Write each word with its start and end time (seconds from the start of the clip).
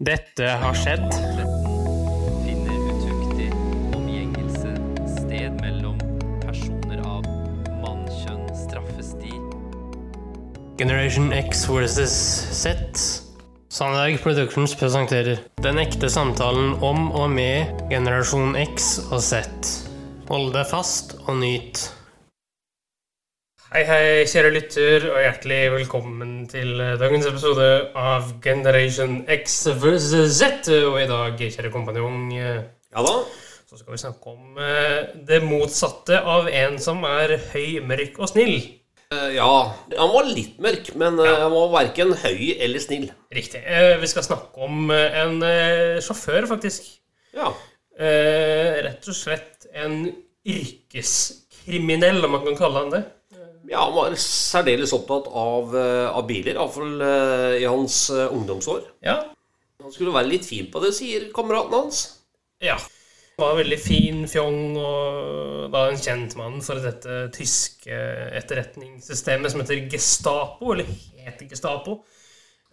Dette 0.00 0.46
har 0.56 0.72
skjedd. 0.80 1.02
Finner 2.40 2.76
utuktig 2.88 3.50
omgjengelse 3.92 4.70
sted 5.18 5.58
mellom 5.60 5.98
personer 6.40 7.02
av 7.04 7.28
mannkjønn 7.82 8.46
straffes 8.62 9.10
de. 9.20 9.34
Generation 10.80 11.28
X 11.36 11.66
versus 11.68 12.16
Z. 12.62 12.80
Sandberg 13.68 14.16
Productions 14.24 14.72
presenterer 14.80 15.44
Den 15.60 15.76
ekte 15.84 16.08
samtalen 16.08 16.78
om 16.80 17.10
og 17.12 17.28
med 17.36 17.84
generasjon 17.92 18.56
X 18.56 18.94
og 19.10 19.20
Z. 19.20 19.44
Hold 20.32 20.54
deg 20.56 20.64
fast 20.72 21.18
og 21.26 21.42
nyt. 21.44 21.90
Hei, 23.70 23.82
hei, 23.86 24.06
kjære 24.26 24.50
lytter, 24.50 25.04
og 25.12 25.20
hjertelig 25.22 25.58
velkommen 25.76 26.30
til 26.50 26.72
dagens 26.98 27.26
episode 27.30 27.66
av 27.98 28.32
Generation 28.42 29.20
X 29.30 29.60
vs. 29.78 30.08
Z. 30.34 30.48
Og 30.88 30.96
i 30.98 31.06
dag, 31.10 31.36
kjære 31.38 31.70
kompanjong, 31.74 32.24
eh, 32.34 32.64
Ja 32.90 33.04
da. 33.06 33.12
så 33.70 33.78
skal 33.78 33.94
vi 33.94 34.00
snakke 34.02 34.32
om 34.32 34.58
eh, 34.58 35.12
det 35.28 35.38
motsatte 35.46 36.18
av 36.18 36.48
en 36.50 36.78
som 36.82 37.04
er 37.06 37.36
høy, 37.52 37.78
mørk 37.86 38.18
og 38.18 38.32
snill. 38.32 38.56
Eh, 39.14 39.28
ja, 39.36 39.46
han 39.94 40.10
var 40.16 40.26
litt 40.26 40.58
mørk, 40.62 40.90
men 40.98 41.20
eh, 41.22 41.30
han 41.44 41.54
var 41.54 41.70
verken 41.76 42.10
høy 42.24 42.56
eller 42.58 42.82
snill. 42.82 43.06
Riktig. 43.30 43.62
Eh, 43.62 43.94
Vi 44.02 44.10
skal 44.10 44.26
snakke 44.26 44.66
om 44.66 44.90
eh, 44.90 45.14
en 45.22 45.38
eh, 45.46 46.02
sjåfør, 46.02 46.50
faktisk. 46.50 46.90
Ja. 47.38 47.52
Eh, 47.94 48.82
Rett 48.88 49.06
og 49.06 49.14
slett 49.14 49.70
en 49.78 50.08
yrkeskriminell, 50.42 52.18
om 52.26 52.34
man 52.34 52.46
kan 52.50 52.58
kalle 52.64 52.82
han 52.82 52.94
det. 52.98 53.04
Ja, 53.70 53.84
han 53.84 53.94
var 53.94 54.16
særdeles 54.18 54.92
opptatt 54.96 55.28
av, 55.30 55.74
eh, 55.78 56.06
av 56.10 56.24
biler, 56.28 56.56
iallfall 56.56 56.96
uh, 57.00 57.56
i 57.56 57.66
hans 57.70 58.02
eh, 58.10 58.26
ungdomsår. 58.34 58.82
Ja. 59.06 59.20
Han 59.80 59.94
skulle 59.94 60.14
være 60.14 60.32
litt 60.32 60.48
fin 60.48 60.66
på 60.72 60.82
det, 60.82 60.92
sier 60.96 61.30
kameraten 61.34 61.78
hans. 61.78 62.06
ja. 62.62 62.78
Han 63.40 63.46
Var 63.48 63.56
veldig 63.62 63.76
fin, 63.80 64.18
fjong, 64.28 64.74
og 64.76 65.70
var 65.72 65.88
en 65.88 66.00
kjent 66.02 66.34
mann 66.36 66.58
for 66.60 66.76
dette 66.84 67.22
tyske 67.32 68.00
etterretningssystemet 68.36 69.54
som 69.54 69.62
heter 69.62 69.86
Gestapo, 69.88 70.74
eller 70.74 70.90
heter 71.16 71.48
Gestapo. 71.48 72.02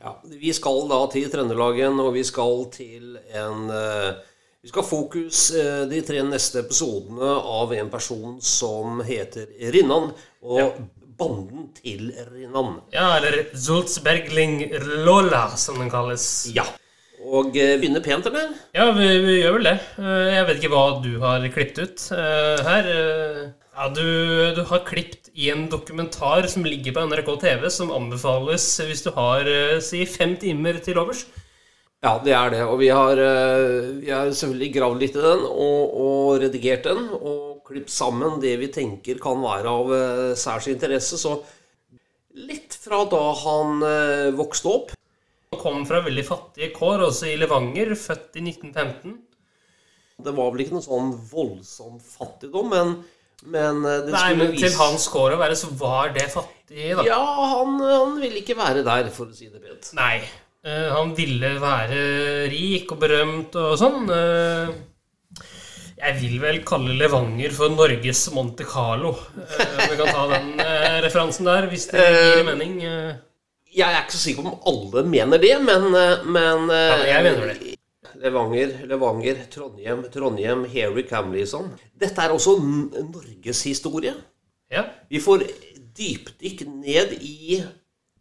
Ja, 0.02 0.22
Vi 0.24 0.52
skal 0.54 0.84
da 0.90 1.00
til 1.14 1.30
Trøndelagen, 1.32 2.02
og 2.04 2.12
vi 2.18 2.26
skal 2.28 2.68
til 2.74 3.16
en 3.32 3.72
eh, 3.72 4.20
Vi 4.62 4.68
skal 4.68 4.84
ha 4.84 4.90
fokus 4.90 5.46
eh, 5.56 5.86
de 5.88 6.02
tre 6.04 6.20
neste 6.28 6.66
episodene 6.66 7.32
av 7.40 7.72
en 7.74 7.90
person 7.90 8.36
som 8.44 9.00
heter 9.08 9.48
Rinnan, 9.72 10.12
og 10.44 10.84
banden 11.18 11.70
til 11.78 12.12
Rinan. 12.32 12.78
Ja, 12.94 13.18
eller 13.18 13.48
Zultzbergling 13.58 14.60
Lola, 15.06 15.48
som 15.58 15.80
den 15.82 15.90
kalles. 15.94 16.28
Ja. 16.56 16.66
Og 17.28 17.56
eh, 17.58 17.76
begynner 17.82 18.04
pent, 18.06 18.28
eller? 18.30 18.52
Ja, 18.78 18.92
vi, 18.96 19.08
vi 19.26 19.40
gjør 19.42 19.58
vel 19.58 19.70
det. 19.72 19.78
Eh, 20.00 20.28
Jeg 20.36 20.46
vet 20.48 20.60
ikke 20.62 20.74
hva 20.76 20.84
du 21.04 21.10
har 21.24 21.48
klippet 21.54 21.82
ut 21.82 22.06
eh, 22.16 22.62
her. 22.68 22.92
Ja, 23.78 23.90
du, 23.94 24.06
du 24.58 24.62
har 24.70 24.86
klippet 24.86 25.32
i 25.38 25.50
en 25.54 25.68
dokumentar 25.70 26.48
som 26.50 26.66
ligger 26.66 26.96
på 26.96 27.04
NRK 27.10 27.28
TV, 27.44 27.68
som 27.74 27.92
anbefales 27.94 28.66
hvis 28.86 29.04
du 29.06 29.12
har 29.18 29.46
si 29.86 30.02
fem 30.10 30.34
timer 30.42 30.80
til 30.82 30.98
overs. 30.98 31.26
Ja, 32.06 32.16
det 32.24 32.34
er 32.38 32.54
det. 32.54 32.64
Og 32.70 32.80
vi 32.82 32.90
har, 32.94 33.20
vi 34.02 34.10
har 34.14 34.30
selvfølgelig 34.30 34.72
gravd 34.78 35.04
litt 35.04 35.18
i 35.18 35.22
den 35.22 35.46
og, 35.50 35.94
og 36.08 36.42
redigert 36.42 36.86
den. 36.90 37.04
Og 37.18 37.57
klippet 37.68 37.94
sammen 37.94 38.40
det 38.42 38.56
vi 38.62 38.70
tenker 38.74 39.20
kan 39.22 39.42
være 39.44 39.72
av 39.72 39.94
eh, 39.96 40.36
særs 40.40 40.70
interesse. 40.72 41.20
Så 41.20 41.36
litt 42.38 42.78
fra 42.80 43.04
da 43.10 43.24
han 43.44 43.84
eh, 43.88 44.30
vokste 44.38 44.72
opp. 44.72 44.96
Han 45.54 45.62
kom 45.62 45.84
fra 45.88 46.02
veldig 46.06 46.26
fattige 46.28 46.74
kår, 46.76 47.08
også 47.10 47.32
i 47.32 47.38
Levanger, 47.40 47.94
født 48.00 48.40
i 48.40 48.48
1915. 48.50 49.20
Det 50.18 50.34
var 50.34 50.50
vel 50.50 50.64
ikke 50.64 50.78
noe 50.78 50.86
sånn 50.86 51.14
voldsom 51.30 52.00
fattigdom, 52.02 52.74
men, 52.74 52.98
men 53.46 53.84
eh, 53.86 54.02
det 54.08 54.16
Nei, 54.16 54.26
skulle 54.26 54.42
men 54.42 54.56
vise 54.56 54.66
til 54.66 54.82
hans 54.82 55.08
kår 55.14 55.38
å 55.38 55.40
være, 55.44 55.60
så 55.60 55.72
var 55.78 56.12
det 56.18 56.28
fattig, 56.34 56.92
da. 56.98 57.08
Ja, 57.08 57.22
han, 57.54 57.80
han 57.84 58.20
ville 58.22 58.44
ikke 58.44 58.58
være 58.60 58.84
der, 58.88 59.12
for 59.14 59.30
å 59.30 59.38
si 59.38 59.52
det 59.52 59.64
pent. 59.64 59.94
Nei. 59.98 60.20
han 60.68 61.14
ville 61.16 61.54
være 61.62 62.00
rik 62.52 62.90
og 62.92 63.00
berømt 63.00 63.54
og 63.62 63.78
sånn. 63.80 64.10
Jeg 65.98 66.18
vil 66.22 66.36
vel 66.42 66.60
kalle 66.68 66.96
Levanger 67.00 67.54
for 67.56 67.74
Norges 67.74 68.28
Monte 68.36 68.66
Carlo. 68.70 69.16
Eh, 69.38 69.88
vi 69.92 69.98
kan 70.00 70.12
ta 70.14 70.26
den 70.34 70.52
eh, 70.62 71.00
referansen 71.06 71.50
der, 71.50 71.68
hvis 71.72 71.88
det 71.92 72.04
gir 72.06 72.44
mening. 72.48 72.78
eh. 72.86 73.16
Jeg 73.78 73.94
er 73.94 74.04
ikke 74.06 74.16
så 74.16 74.22
sikker 74.24 74.46
på 74.46 74.54
om 74.56 74.70
alle 74.72 75.04
mener 75.06 75.42
det, 75.42 75.56
men, 75.62 75.90
men 76.34 76.70
Ja, 76.72 77.02
jeg 77.06 77.26
mener 77.28 77.52
det. 77.52 77.74
Levanger, 78.18 78.72
Levanger, 78.90 79.42
Trondheim, 79.54 80.06
Trondheim, 80.14 80.64
Harry 80.72 81.04
Camleyson. 81.06 81.68
Dette 82.00 82.24
er 82.24 82.34
også 82.34 82.56
Norges 82.58 83.12
norgeshistorie. 83.14 84.16
ja. 84.74 84.88
Vi 85.12 85.22
får 85.22 85.44
dypdykk 85.98 86.64
ned 86.80 87.14
i 87.22 87.60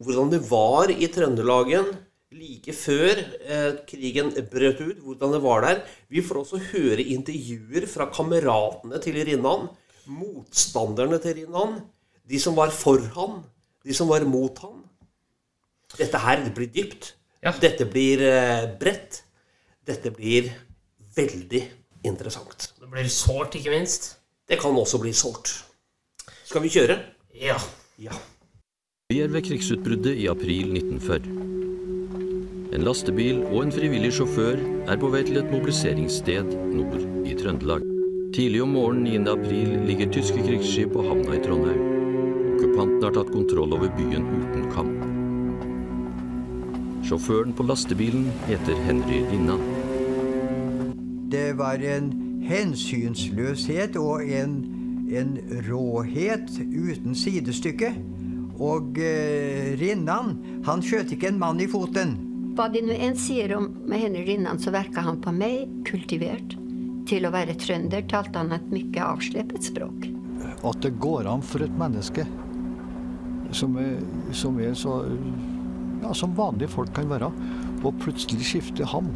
hvordan 0.02 0.30
det 0.34 0.42
var 0.50 0.92
i 0.92 1.08
Trøndelagen 1.12 1.88
like 2.36 2.74
før 2.76 3.20
eh, 3.42 3.72
krigen 3.88 4.32
brøt 4.50 4.80
ut. 4.82 5.02
Hvordan 5.02 5.34
det 5.36 5.42
var 5.44 5.66
der. 5.66 5.82
Vi 6.12 6.22
får 6.24 6.42
også 6.42 6.62
høre 6.70 7.04
intervjuer 7.16 7.88
fra 7.90 8.08
kameratene 8.12 9.00
til 9.02 9.18
Rinnan. 9.26 9.68
Motstanderne 10.06 11.18
til 11.22 11.40
Rinnan. 11.42 11.80
De 12.26 12.40
som 12.42 12.56
var 12.58 12.74
for 12.74 13.02
han. 13.16 13.40
De 13.86 13.94
som 13.94 14.10
var 14.10 14.26
mot 14.28 14.58
han. 14.64 14.82
Dette 15.96 16.20
her 16.20 16.42
det 16.44 16.52
blir 16.56 16.70
dypt. 16.74 17.14
Ja. 17.42 17.54
Dette 17.62 17.86
blir 17.88 18.22
eh, 18.26 18.68
bredt. 18.80 19.22
Dette 19.86 20.10
blir 20.10 20.50
veldig 21.16 21.62
interessant. 22.06 22.72
Det 22.80 22.90
blir 22.90 23.08
sårt, 23.10 23.54
ikke 23.54 23.74
minst. 23.74 24.16
Det 24.46 24.58
kan 24.60 24.76
også 24.76 25.00
bli 25.02 25.14
sårt. 25.14 25.52
Skal 26.46 26.62
vi 26.62 26.72
kjøre? 26.74 26.98
Ja. 27.38 27.58
Ja. 27.98 28.14
Vi 29.10 29.20
er 29.22 29.30
ved 29.30 29.46
krigsutbruddet 29.46 30.18
i 30.18 30.26
april 30.30 30.74
1940. 30.74 31.45
En 32.76 32.82
lastebil 32.84 33.38
og 33.46 33.62
en 33.62 33.70
frivillig 33.72 34.10
sjåfør 34.12 34.58
er 34.92 34.98
på 35.00 35.08
vei 35.08 35.22
til 35.24 35.38
et 35.40 35.46
mobiliseringssted 35.48 36.50
nord 36.76 37.06
i 37.24 37.32
Trøndelag. 37.38 37.86
Tidlig 38.36 38.60
om 38.66 38.74
morgenen 38.76 39.24
9. 39.24 39.30
april 39.32 39.70
ligger 39.88 40.10
tyske 40.12 40.42
krigsskip 40.44 40.92
på 40.92 41.04
havna 41.06 41.38
i 41.38 41.40
Trondheim. 41.40 41.78
Okkupanten 42.50 43.06
har 43.06 43.14
tatt 43.16 43.30
kontroll 43.32 43.72
over 43.78 43.88
byen 43.96 44.28
uten 44.28 44.66
kamp. 44.74 45.06
Sjåføren 47.08 47.56
på 47.56 47.64
lastebilen 47.64 48.28
heter 48.44 48.76
Henry 48.84 49.22
Rinnan. 49.30 49.64
Det 51.32 51.56
var 51.56 51.80
en 51.80 52.12
hensynsløshet 52.44 53.96
og 53.96 54.20
en, 54.28 54.60
en 55.08 55.32
råhet 55.70 56.52
uten 56.60 57.16
sidestykke. 57.16 57.94
Og 58.60 59.00
eh, 59.00 59.72
Rinnan, 59.80 60.36
han 60.68 60.84
skjøt 60.84 61.16
ikke 61.16 61.32
en 61.32 61.40
mann 61.40 61.64
i 61.64 61.72
foten. 61.72 62.18
Hva 62.56 62.70
de 62.72 62.80
nå 62.80 62.94
enn 62.96 63.16
sier 63.20 63.52
om 63.52 63.66
med 63.84 64.00
Henry 64.00 64.22
Rinnan, 64.24 64.56
så 64.56 64.72
verka 64.72 65.02
han 65.04 65.18
på 65.20 65.32
meg 65.36 65.68
kultivert. 65.84 66.54
Til 67.06 67.28
å 67.28 67.30
være 67.34 67.54
trønder 67.60 68.06
talte 68.08 68.40
han 68.40 68.54
et 68.56 68.70
mye 68.72 69.02
avsleppet 69.04 69.68
språk. 69.68 70.06
at 70.66 70.80
det 70.82 70.96
går 70.98 71.26
an 71.28 71.42
for 71.42 71.62
et 71.62 71.74
menneske 71.78 72.24
som 73.52 73.76
er, 73.76 74.00
som 74.32 74.56
er 74.58 74.72
så 74.74 74.94
ja, 76.02 76.14
som 76.14 76.34
vanlige 76.36 76.72
folk 76.72 76.94
kan 76.96 77.10
være, 77.10 77.28
å 77.84 77.92
plutselig 78.00 78.48
skifte 78.48 78.88
ham 78.88 79.12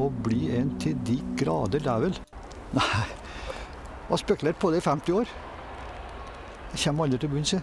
og 0.00 0.16
bli 0.24 0.48
en 0.56 0.72
til 0.80 0.96
de 1.06 1.18
grader 1.38 1.84
dævel. 1.84 2.16
Nei, 2.74 3.04
jeg 3.04 4.08
har 4.08 4.24
spekulert 4.24 4.58
på 4.58 4.72
det 4.72 4.80
i 4.80 4.88
50 4.88 5.20
år. 5.20 5.36
Jeg 6.72 6.82
kommer 6.86 7.06
aldri 7.06 7.20
til 7.22 7.36
bunns 7.36 7.54
i. 7.54 7.62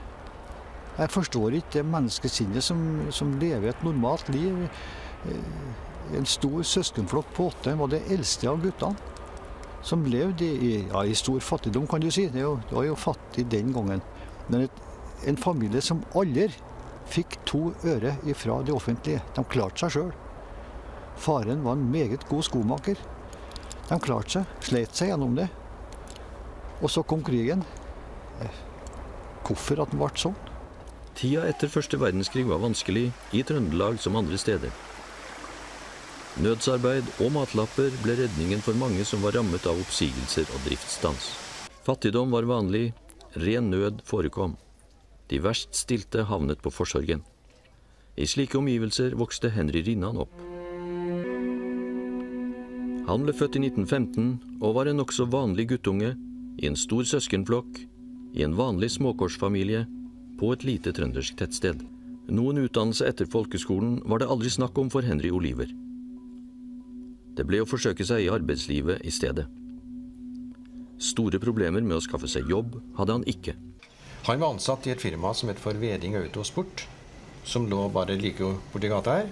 Jeg 0.97 1.09
forstår 1.13 1.55
ikke 1.57 1.77
det 1.79 1.85
menneskesinnet 1.87 2.63
som, 2.65 2.81
som 3.15 3.31
lever 3.39 3.71
et 3.71 3.83
normalt 3.87 4.29
liv. 4.33 4.67
Eh, 5.29 6.17
En 6.17 6.25
stor 6.27 6.63
søskenflokk 6.67 7.29
på 7.37 7.45
åtte 7.47 7.71
var 7.79 7.87
det 7.87 8.01
eldste 8.11 8.49
av 8.49 8.57
guttene 8.59 8.97
som 9.81 10.03
levde 10.05 10.43
i, 10.45 10.71
ja, 10.89 11.03
i 11.07 11.13
stor 11.15 11.39
fattigdom, 11.39 11.87
kan 11.87 12.01
du 12.03 12.09
si. 12.11 12.25
Det, 12.29 12.43
var 12.43 12.83
jo 12.85 12.97
fattig 12.99 13.45
den 13.49 13.71
gangen. 13.73 14.01
Men 14.49 14.65
et, 14.65 14.81
en 15.25 15.37
familie 15.39 15.81
som 15.81 16.03
aldri 16.17 16.49
fikk 17.11 17.39
to 17.49 17.71
øre 17.87 18.17
ifra 18.29 18.59
det 18.67 18.75
offentlige. 18.75 19.23
De 19.37 19.45
klarte 19.47 19.85
seg 19.85 19.95
sjøl. 19.95 20.11
Faren 21.21 21.63
var 21.63 21.79
en 21.79 21.87
meget 21.93 22.27
god 22.29 22.43
skomaker. 22.49 22.99
De 23.87 23.99
klarte 24.03 24.35
seg, 24.41 24.53
sleit 24.67 24.95
seg 24.97 25.13
gjennom 25.13 25.35
det. 25.39 25.47
Og 26.81 26.89
så 26.91 27.03
kom 27.07 27.23
krigen. 27.25 27.63
Eh, 28.41 28.61
Hvorfor 29.47 29.81
at 29.81 29.91
den 29.91 29.99
ble 29.99 30.11
sånn? 30.15 30.37
Tida 31.17 31.43
etter 31.49 31.69
første 31.71 31.99
verdenskrig 31.99 32.45
var 32.49 32.61
vanskelig 32.63 33.09
i 33.35 33.43
Trøndelag 33.47 33.99
som 34.01 34.15
andre 34.19 34.39
steder. 34.39 34.71
Nødsarbeid 36.41 37.07
og 37.19 37.33
matlapper 37.35 37.91
ble 38.05 38.15
redningen 38.21 38.61
for 38.63 38.77
mange 38.79 39.03
som 39.07 39.23
var 39.25 39.35
rammet 39.35 39.65
av 39.67 39.79
oppsigelser 39.83 40.47
og 40.55 40.63
driftsstans. 40.63 41.33
Fattigdom 41.83 42.31
var 42.31 42.47
vanlig, 42.47 42.93
ren 43.35 43.67
nød 43.73 43.99
forekom. 44.07 44.55
De 45.27 45.41
verst 45.43 45.75
stilte 45.75 46.23
havnet 46.29 46.63
på 46.63 46.71
forsorgen. 46.71 47.25
I 48.15 48.27
slike 48.27 48.57
omgivelser 48.59 49.15
vokste 49.19 49.51
Henry 49.51 49.83
Rinnan 49.83 50.19
opp. 50.23 50.33
Han 53.07 53.25
ble 53.25 53.35
født 53.35 53.57
i 53.59 53.65
1915 53.67 54.59
og 54.61 54.75
var 54.77 54.87
en 54.87 55.01
nokså 55.01 55.27
vanlig 55.31 55.67
guttunge 55.73 56.13
i 56.61 56.67
en 56.69 56.77
stor 56.79 57.03
søskenflokk 57.07 57.81
i 58.37 58.45
en 58.45 58.55
vanlig 58.55 58.93
småkårsfamilie 58.95 59.83
på 60.41 60.51
et 60.55 60.65
lite 60.65 60.93
trøndersk 60.97 61.37
tettsted. 61.37 61.83
Noen 62.33 62.63
utdannelse 62.63 63.05
etter 63.05 63.29
folkeskolen 63.29 63.99
var 64.09 64.21
det 64.21 64.29
aldri 64.33 64.49
snakk 64.49 64.77
om 64.81 64.89
for 64.89 65.05
Henry 65.05 65.29
Oliver. 65.29 65.69
Det 67.37 67.45
ble 67.47 67.61
å 67.61 67.67
forsøke 67.69 68.05
seg 68.07 68.25
i 68.25 68.31
arbeidslivet 68.33 69.05
i 69.05 69.13
stedet. 69.13 69.45
Store 71.01 71.39
problemer 71.41 71.85
med 71.85 71.97
å 71.97 72.03
skaffe 72.03 72.29
seg 72.29 72.49
jobb 72.49 72.79
hadde 72.97 73.19
han 73.19 73.27
ikke. 73.29 73.55
Han 74.27 74.41
var 74.41 74.53
ansatt 74.53 74.85
i 74.85 74.93
et 74.93 75.01
firma 75.01 75.31
som 75.37 75.49
het 75.49 75.61
for 75.61 75.77
Veding 75.81 76.17
Autosport, 76.19 76.85
som 77.43 77.65
lå 77.69 77.87
bare 77.93 78.17
like 78.19 78.51
borti 78.73 78.89
gata 78.91 79.17
her. 79.21 79.31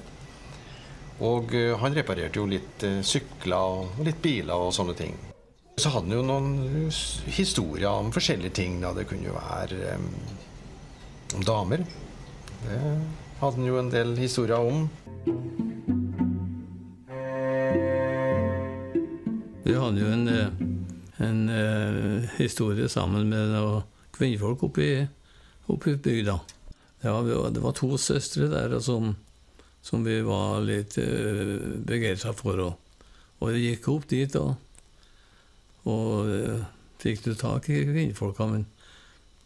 Og 1.26 1.54
eh, 1.54 1.76
han 1.78 1.98
reparerte 1.98 2.40
jo 2.40 2.48
litt 2.50 2.86
eh, 2.88 3.02
sykler 3.06 3.82
og 3.84 4.00
litt 4.06 4.22
biler 4.24 4.56
og 4.56 4.74
sånne 4.74 4.96
ting. 4.98 5.18
Så 5.80 5.92
hadde 5.94 6.10
han 6.10 6.18
jo 6.18 6.24
noen 6.26 6.90
historier 7.36 7.92
om 7.92 8.10
forskjellige 8.16 8.56
ting. 8.56 8.80
Da. 8.82 8.94
Det 8.96 9.06
kunne 9.08 9.30
jo 9.30 9.36
være 9.36 9.98
damer. 11.46 11.86
Det 12.64 12.80
hadde 13.40 13.56
han 13.56 13.68
jo 13.68 13.80
en 13.80 13.92
del 13.94 14.16
historier 14.20 14.60
om. 14.60 14.90
Vi 19.64 19.76
hadde 19.78 20.02
jo 20.02 20.12
en, 20.14 20.28
eh, 20.28 20.62
en 21.28 21.42
eh, 21.50 22.30
historie 22.40 22.90
sammen 22.90 23.30
med 23.30 23.54
noen 23.54 23.84
kvinnfolk 24.16 24.64
oppe 24.68 24.84
i, 24.84 24.96
oppe 25.70 25.96
bygda. 25.96 26.40
Var, 27.02 27.52
det 27.56 27.62
var 27.64 27.76
to 27.78 27.98
søstre 27.98 28.50
der 28.52 28.80
som, 28.84 29.14
som 29.82 30.04
vi 30.04 30.18
var 30.26 30.60
litt 30.66 30.98
uh, 31.00 31.80
begeistra 31.88 32.34
for. 32.36 32.60
Og, 32.60 33.06
og 33.40 33.54
vi 33.54 33.70
gikk 33.70 33.88
opp 33.94 34.10
dit 34.12 34.36
og, 34.36 34.58
og 35.88 36.34
eh, 36.34 36.66
fikk 37.00 37.24
du 37.24 37.32
tak 37.40 37.70
i 37.72 37.86
kvinnfolka. 37.88 38.50
Men 38.52 38.66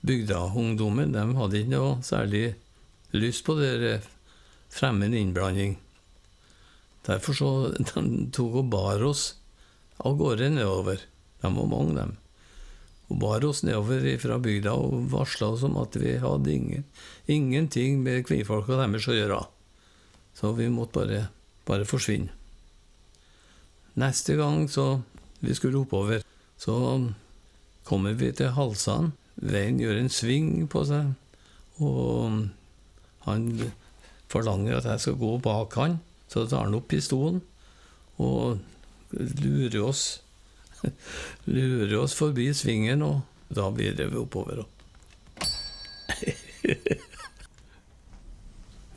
bygdaungdommen 0.03 1.13
de 1.15 1.23
hadde 1.37 1.61
ikke 1.61 1.73
noe 1.75 1.93
særlig 2.05 2.43
lyst 3.15 3.45
på 3.47 3.55
det 3.59 4.01
fremmed 4.73 5.13
innblanding. 5.15 5.77
Derfor 7.07 7.37
så 7.37 7.51
de 7.77 8.27
tok 8.33 8.59
og 8.63 8.69
bar 8.73 9.03
oss 9.05 9.33
av 10.03 10.17
gårde 10.19 10.49
nedover. 10.55 11.01
De 11.43 11.51
var 11.51 11.69
mange, 11.69 11.95
dem. 11.97 12.13
Og 13.11 13.19
bar 13.19 13.45
oss 13.45 13.63
nedover 13.67 14.05
fra 14.21 14.39
bygda 14.41 14.73
og 14.79 15.09
varsla 15.11 15.51
oss 15.53 15.65
om 15.67 15.75
at 15.81 15.95
vi 15.99 16.15
hadde 16.23 16.53
ingen, 16.53 16.85
ingenting 17.27 17.99
med 18.03 18.23
kvinnfolka 18.27 18.79
deres 18.79 19.09
å 19.11 19.17
gjøre. 19.17 19.41
Så 20.33 20.53
vi 20.57 20.69
måtte 20.73 21.03
bare, 21.03 21.25
bare 21.67 21.87
forsvinne. 21.87 22.31
Neste 23.99 24.33
gang 24.39 24.65
så 24.71 25.03
vi 25.43 25.53
skulle 25.53 25.83
oppover, 25.83 26.23
så 26.57 26.73
kommer 27.85 28.15
vi 28.17 28.31
til 28.33 28.49
Halsan. 28.55 29.11
Veien 29.41 29.79
gjør 29.81 29.97
en 29.99 30.11
sving 30.13 30.67
på 30.69 30.83
seg, 30.85 31.13
og 31.81 32.43
han 33.25 33.47
forlanger 34.31 34.77
at 34.77 34.89
jeg 34.91 34.99
skal 35.05 35.17
gå 35.21 35.31
bak 35.43 35.77
han. 35.79 35.99
Så 36.29 36.45
tar 36.49 36.65
han 36.67 36.77
opp 36.77 36.87
pistolen 36.89 37.41
og 38.21 38.59
lurer 39.13 39.81
oss 39.83 40.03
lurer 41.55 41.97
oss 42.01 42.15
forbi 42.17 42.53
svingen, 42.55 43.01
og 43.05 43.21
da 43.53 43.69
blir 43.71 43.95
vi 43.97 44.17
oppover. 44.19 44.63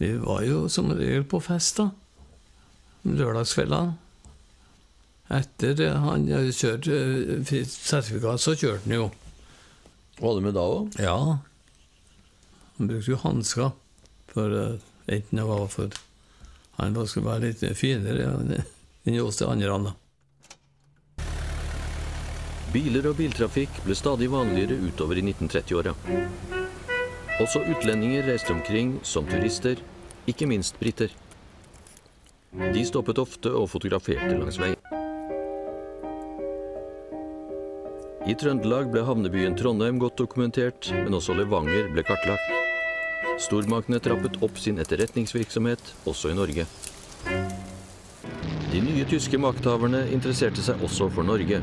vi 0.01 0.11
var 0.23 0.43
jo 0.47 0.69
som 0.73 0.91
regel 0.91 1.25
på 1.29 1.41
fest, 1.45 1.79
da. 1.81 1.91
Lørdagskveldene. 3.07 3.95
Etter 5.37 5.97
han 6.05 6.27
kjørte 6.31 6.55
kjørt 6.55 7.71
sertifikat, 7.71 8.43
så 8.43 8.55
kjørte 8.55 8.85
han 8.87 8.95
jo. 8.95 9.07
Var 10.21 10.35
det 10.35 10.45
med 10.47 10.57
da 10.57 10.65
òg? 10.65 10.97
Ja. 11.03 11.17
Han 12.77 12.89
brukte 12.89 13.13
jo 13.13 13.21
hansker. 13.21 13.75
For 14.33 14.53
eh, 14.53 14.81
enten 15.07 15.41
det 15.41 15.45
var 15.49 15.69
for 15.73 15.93
Han 16.77 16.93
bare 16.97 17.09
skulle 17.09 17.31
være 17.31 17.49
litt 17.49 17.63
finere 17.79 18.27
enn 19.07 19.21
oss 19.23 19.39
de 19.41 19.47
andre. 19.49 19.79
da. 19.87 19.93
Biler 22.73 23.07
og 23.09 23.17
biltrafikk 23.17 23.79
ble 23.87 23.95
stadig 23.97 24.29
vanligere 24.29 24.77
utover 24.85 25.17
i 25.17 25.23
1930-åra. 25.25 25.95
Også 27.41 27.63
utlendinger 27.65 28.29
reiste 28.29 28.53
omkring 28.53 28.99
som 29.03 29.25
turister, 29.31 29.81
ikke 30.29 30.49
minst 30.51 30.77
briter. 30.81 31.09
De 32.53 32.85
stoppet 32.85 33.19
ofte 33.19 33.53
og 33.57 33.71
fotograferte 33.73 34.37
langs 34.37 34.61
veien. 34.61 35.06
I 38.27 38.35
Trøndelag 38.35 38.89
ble 38.91 39.05
havnebyen 39.07 39.55
Trondheim 39.55 40.01
godt 40.03 40.17
dokumentert, 40.19 40.89
men 40.91 41.15
også 41.15 41.37
Levanger 41.39 41.85
ble 41.95 42.03
kartlagt. 42.03 42.49
Stormaktene 43.39 44.01
trappet 44.03 44.41
opp 44.43 44.57
sin 44.59 44.81
etterretningsvirksomhet, 44.83 45.93
også 46.11 46.33
i 46.33 46.35
Norge. 46.35 46.65
De 48.73 48.81
nye 48.83 49.05
tyske 49.07 49.39
makthaverne 49.39 50.01
interesserte 50.11 50.65
seg 50.67 50.83
også 50.83 51.07
for 51.15 51.29
Norge. 51.29 51.61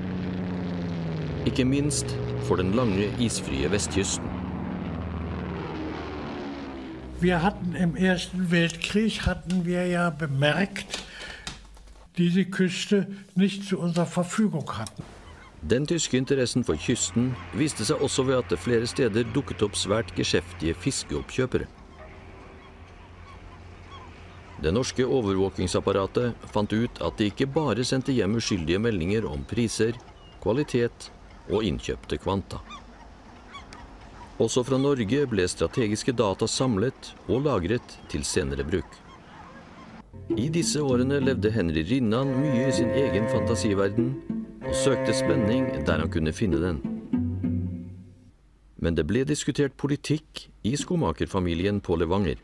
Ikke 1.44 1.66
minst 1.68 2.14
for 2.48 2.62
den 2.64 2.72
lange, 2.80 3.10
isfrie 3.20 3.68
vestkysten. 3.74 4.30
Wir 7.20 7.42
hatten 7.44 7.76
im 7.76 7.98
Ersten 8.00 8.48
Weltkrieg 8.54 9.20
hatten 9.28 9.66
wir 9.68 9.84
ja 9.92 10.08
bemerkt, 10.16 11.04
diese 12.16 12.46
Küste 12.46 13.08
nicht 13.36 13.68
zu 13.68 13.80
unserer 13.80 14.08
Verfügung 14.08 14.78
hatten. 14.78 15.04
Den 15.64 15.86
tyske 15.88 16.18
interessen 16.20 16.66
for 16.68 16.76
kysten 16.76 17.30
viste 17.56 17.86
seg 17.88 18.02
også 18.04 18.26
ved 18.28 18.42
at 18.42 18.50
det 18.52 18.60
flere 18.60 18.88
steder 18.90 19.24
dukket 19.32 19.64
opp 19.64 19.78
svært 19.80 20.12
geskjeftige 20.18 20.76
fiskeoppkjøpere. 20.76 21.70
Det 24.64 24.74
norske 24.76 25.06
overvåkingsapparatet 25.08 26.44
fant 26.52 26.76
ut 26.76 27.00
at 27.04 27.16
de 27.20 27.30
ikke 27.32 27.48
bare 27.48 27.84
sendte 27.88 28.16
hjem 28.16 28.36
uskyldige 28.40 28.80
meldinger 28.80 29.28
om 29.28 29.48
priser, 29.48 29.96
kvalitet 30.44 31.10
og 31.48 31.64
innkjøpte 31.64 32.20
kvanta. 32.20 32.60
Også 34.44 34.66
fra 34.68 34.80
Norge 34.82 35.24
ble 35.32 35.48
strategiske 35.48 36.12
data 36.12 36.48
samlet 36.50 37.14
og 37.30 37.48
lagret 37.48 37.98
til 38.12 38.28
senere 38.28 38.68
bruk. 38.68 39.00
I 40.36 40.50
disse 40.52 40.84
årene 40.84 41.24
levde 41.24 41.52
Henry 41.56 41.84
Rinnan 41.88 42.36
mye 42.36 42.68
i 42.68 42.76
sin 42.76 42.92
egen 42.92 43.28
fantasiverden 43.32 44.16
og 44.64 44.76
søkte 44.76 45.14
spenning 45.16 45.68
der 45.86 46.00
han 46.04 46.12
kunne 46.12 46.34
finne 46.34 46.60
den. 46.62 46.82
Men 48.84 48.96
det 48.96 49.06
ble 49.08 49.24
diskutert 49.28 49.76
politikk 49.80 50.48
i 50.68 50.76
skomakerfamilien 50.80 51.80
på 51.84 51.96
Levanger. 52.00 52.40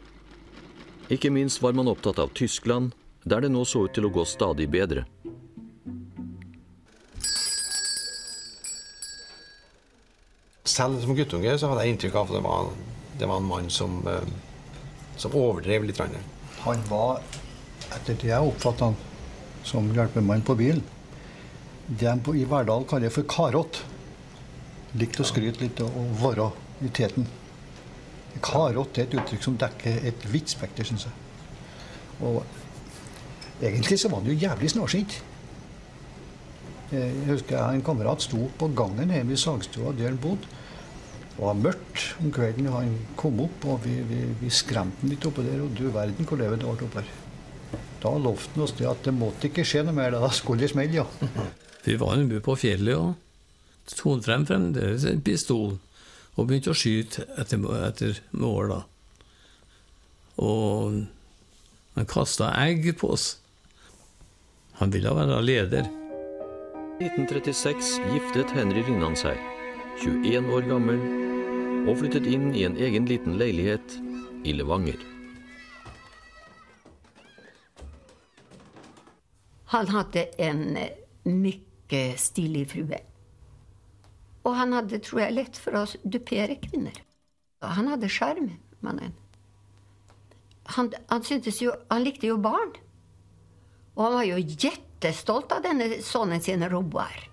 Ikke 1.12 1.32
minst 1.34 1.62
var 1.64 1.74
man 1.76 1.90
opptatt 1.92 2.20
av 2.20 2.32
Tyskland, 2.38 2.92
der 3.24 3.44
det 3.44 3.52
nå 3.52 3.66
så 3.68 3.86
ut 3.88 3.96
til 3.96 4.08
å 4.08 4.14
gå 4.14 4.24
stadig 4.28 4.70
bedre. 4.72 5.06
Selv 10.70 11.02
som 11.02 11.16
guttunge 11.18 11.56
så 11.58 11.72
hadde 11.72 11.88
jeg 11.88 11.96
inntrykk 11.96 12.20
av 12.20 12.30
at 12.30 12.38
det 12.38 12.44
var, 12.46 12.70
det 13.20 13.28
var 13.32 13.42
en 13.42 13.50
mann 13.50 13.72
som, 13.74 14.00
eh, 14.08 14.30
som 15.18 15.36
overdrev 15.36 15.88
litt. 15.88 16.00
Han 16.64 16.86
var, 16.92 17.24
etter 17.90 18.16
det 18.16 18.32
jeg 18.32 18.54
oppfattet 18.54 18.88
han, 18.88 18.96
som 19.64 19.92
hjelpemann 19.96 20.46
på 20.46 20.56
bilen. 20.56 20.86
Det 21.90 22.12
de 22.26 22.36
i 22.38 22.46
Verdal 22.46 22.86
kaller 22.86 23.10
for 23.14 23.26
karot. 23.30 23.82
Likte 25.00 25.24
å 25.24 25.28
skryte 25.28 25.64
litt 25.64 25.80
og 25.82 25.96
være 26.22 26.50
i 26.86 26.90
teten. 26.94 27.26
Karot 28.46 28.98
er 28.98 29.08
et 29.08 29.16
uttrykk 29.18 29.42
som 29.44 29.58
dekker 29.60 30.06
et 30.10 30.28
vidt 30.30 30.54
spekter, 30.54 30.86
syns 30.86 31.08
jeg. 31.08 31.16
Og 32.22 32.44
egentlig 33.66 33.98
så 34.00 34.12
var 34.12 34.22
han 34.22 34.30
jo 34.30 34.38
jævlig 34.38 34.70
snarsynt. 34.76 35.18
Eh, 36.92 37.10
Jeg 37.10 37.28
husker 37.30 37.58
jeg 37.58 37.80
en 37.80 37.86
kamerat 37.86 38.22
sto 38.22 38.50
på 38.58 38.70
gangen 38.78 39.10
hjemme 39.14 39.34
i 39.34 39.40
sagstua 39.40 39.94
der 39.98 40.12
han 40.12 40.22
bodde. 40.22 40.46
Det 41.40 41.46
var 41.46 41.56
mørkt 41.56 42.06
om 42.20 42.32
kvelden, 42.36 42.68
han 42.74 42.98
kom 43.16 43.40
opp, 43.40 43.66
og 43.66 43.82
vi, 43.86 43.96
vi, 44.04 44.26
vi 44.42 44.50
skremte 44.52 45.02
han 45.02 45.14
litt 45.14 45.26
oppå 45.26 45.46
der. 45.46 45.62
Og 45.64 45.74
du 45.74 45.88
verden 45.96 46.28
hvor 46.28 46.38
livet 46.38 46.60
ble 46.62 46.70
oppe 46.76 47.02
her. 47.02 47.10
Da 48.04 48.14
lovte 48.18 48.54
han 48.56 48.66
oss 48.66 48.76
det 48.78 48.88
at 48.90 49.04
det 49.08 49.16
måtte 49.16 49.50
ikke 49.50 49.66
skje 49.66 49.86
noe 49.88 49.96
mer, 49.96 50.12
da 50.16 50.30
skulle 50.36 50.66
det 50.66 50.74
smelle, 50.74 51.02
ja. 51.02 51.08
Vi 51.90 51.96
var 51.98 52.14
en 52.14 52.28
bu 52.30 52.36
på 52.46 52.54
fjellet 52.54 52.94
og 53.02 53.16
tok 53.90 54.22
frem 54.22 54.44
fremdeles 54.46 55.08
en 55.10 55.24
pistol 55.26 55.72
og 56.38 56.44
begynte 56.46 56.70
å 56.70 56.78
skyte 56.78 57.24
etter, 57.42 57.64
etter 57.88 58.20
mål. 58.38 58.76
da. 58.76 58.82
Og 60.46 61.00
han 61.96 62.10
kasta 62.12 62.52
egg 62.62 62.86
på 63.00 63.10
oss. 63.16 63.40
Han 64.78 64.94
ville 64.94 65.16
være 65.18 65.40
leder. 65.42 65.90
I 67.02 67.08
1936 67.10 67.90
giftet 68.14 68.54
Henry 68.54 68.84
Rinnan 68.86 69.18
seg, 69.18 69.42
21 70.04 70.52
år 70.54 70.68
gammel, 70.70 71.02
og 71.90 71.98
flyttet 72.04 72.30
inn 72.30 72.52
i 72.54 72.68
en 72.68 72.78
egen 72.78 73.10
liten 73.10 73.40
leilighet 73.42 73.98
i 74.46 74.54
Levanger. 74.54 75.02
Han 79.74 79.90
hadde 79.90 80.28
en 80.38 80.78
eh, 80.78 80.94
mycket 81.90 82.20
stilig 82.20 82.70
frue. 82.72 83.00
Og 84.46 84.56
han 84.56 84.74
hadde, 84.74 85.00
tror 85.00 85.22
jeg, 85.22 85.34
lett 85.34 85.58
for 85.58 85.76
å 85.76 85.86
dupere 86.04 86.56
kvinner. 86.62 86.94
Og 87.62 87.70
Han 87.76 87.88
hadde 87.88 88.10
sjarm, 88.10 88.52
mannen. 88.82 89.14
Han, 90.76 90.94
han, 91.10 91.24
syntes 91.24 91.62
jo, 91.62 91.74
han 91.90 92.04
likte 92.04 92.28
jo 92.28 92.38
barn. 92.38 92.72
Og 93.96 94.06
han 94.06 94.14
var 94.14 94.24
jo 94.24 94.38
jättestolt 94.38 95.52
av 95.52 95.64
denne 95.64 96.02
sønnen 96.02 96.42
sin, 96.42 96.64
Roar. 96.70 97.26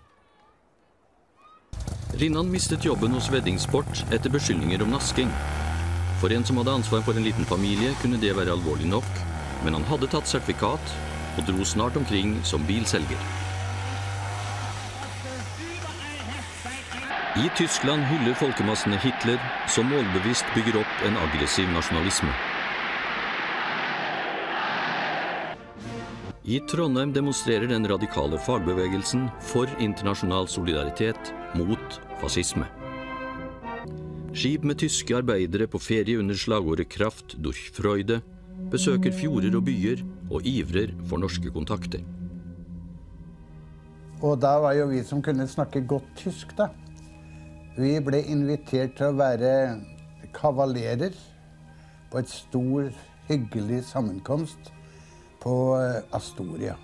Rinnan 2.17 2.51
mistet 2.51 2.85
jobben 2.85 3.13
hos 3.13 3.29
Veddingsport 3.31 4.07
etter 4.11 4.31
beskyldninger 4.31 4.83
om 4.83 4.91
nasking. 4.91 5.31
For 6.21 6.33
en 6.33 6.45
som 6.45 6.57
hadde 6.57 6.73
ansvar 6.73 7.05
for 7.05 7.15
en 7.15 7.25
liten 7.25 7.45
familie, 7.45 7.95
kunne 8.01 8.19
det 8.19 8.35
være 8.35 8.57
alvorlig 8.57 8.89
nok, 8.89 9.11
men 9.65 9.77
han 9.77 9.85
hadde 9.85 10.09
tatt 10.11 10.27
sertifikat 10.27 10.97
og 11.37 11.45
dro 11.45 11.65
snart 11.65 11.97
omkring 12.01 12.41
som 12.43 12.65
bilselger. 12.67 13.46
I 17.37 17.51
Tyskland 17.53 18.01
hyller 18.09 18.33
folkemassene 18.33 18.97
Hitler, 18.97 19.37
som 19.69 19.91
målbevisst 19.93 20.47
bygger 20.55 20.79
opp 20.81 21.03
en 21.05 21.19
aggressiv 21.21 21.67
nasjonalisme. 21.69 22.31
I 26.49 26.63
Trondheim 26.71 27.13
demonstrerer 27.13 27.69
den 27.69 27.85
radikale 27.91 28.41
fagbevegelsen 28.41 29.27
for 29.51 29.69
internasjonal 29.77 30.49
solidaritet 30.49 31.29
mot 31.61 31.99
fascisme. 32.23 32.65
Skip 34.33 34.65
med 34.65 34.81
tyske 34.81 35.19
arbeidere 35.21 35.69
på 35.69 35.83
ferie 35.91 36.17
under 36.17 36.41
slagordet 36.41 36.89
'Kraft 36.89 37.37
durch 37.37 37.69
Freude' 37.77 38.23
besøker 38.73 39.13
fjorder 39.13 39.57
og 39.61 39.67
byer 39.69 40.01
og 40.31 40.41
ivrer 40.47 40.97
for 41.05 41.21
norske 41.21 41.53
kontakter. 41.53 42.01
Og 44.23 44.41
da 44.41 44.57
var 44.59 44.73
jo 44.73 44.89
vi 44.89 45.05
som 45.05 45.23
kunne 45.23 45.45
snakke 45.45 45.85
godt 45.85 46.09
tysk, 46.17 46.57
da. 46.57 46.73
Vi 47.77 47.91
ble 48.01 48.23
invitert 48.33 48.95
til 48.97 49.11
å 49.11 49.17
være 49.19 49.49
kavalerer 50.33 51.13
på 52.09 52.23
et 52.23 52.31
stor, 52.33 52.87
hyggelig 53.29 53.83
sammenkomst 53.91 54.71
på 55.43 55.57
Astoria. 56.17 56.79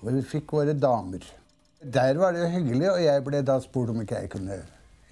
Hvor 0.00 0.10
vi 0.16 0.24
fikk 0.26 0.56
våre 0.58 0.74
damer. 0.74 1.22
Der 1.78 2.18
var 2.18 2.34
det 2.34 2.42
jo 2.42 2.48
hyggelig, 2.56 2.88
og 2.96 3.04
jeg 3.04 3.22
ble 3.28 3.44
da 3.46 3.56
spurt 3.62 3.92
om 3.94 4.02
ikke 4.02 4.24
jeg 4.24 4.32
kunne 4.32 4.58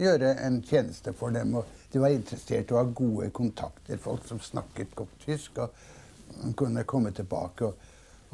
gjøre 0.02 0.34
en 0.42 0.58
tjeneste 0.66 1.14
for 1.14 1.30
dem. 1.30 1.54
Og 1.60 1.86
de 1.92 2.02
var 2.02 2.16
interessert 2.16 2.74
i 2.74 2.74
å 2.74 2.80
ha 2.80 2.90
gode 2.90 3.30
kontakter, 3.36 4.02
folk 4.02 4.26
som 4.26 4.42
snakket 4.42 4.98
godt 4.98 5.14
tysk. 5.22 5.62
og 5.62 6.50
kunne 6.58 6.82
komme 6.82 7.14
tilbake. 7.14 7.70
Og, 7.70 7.78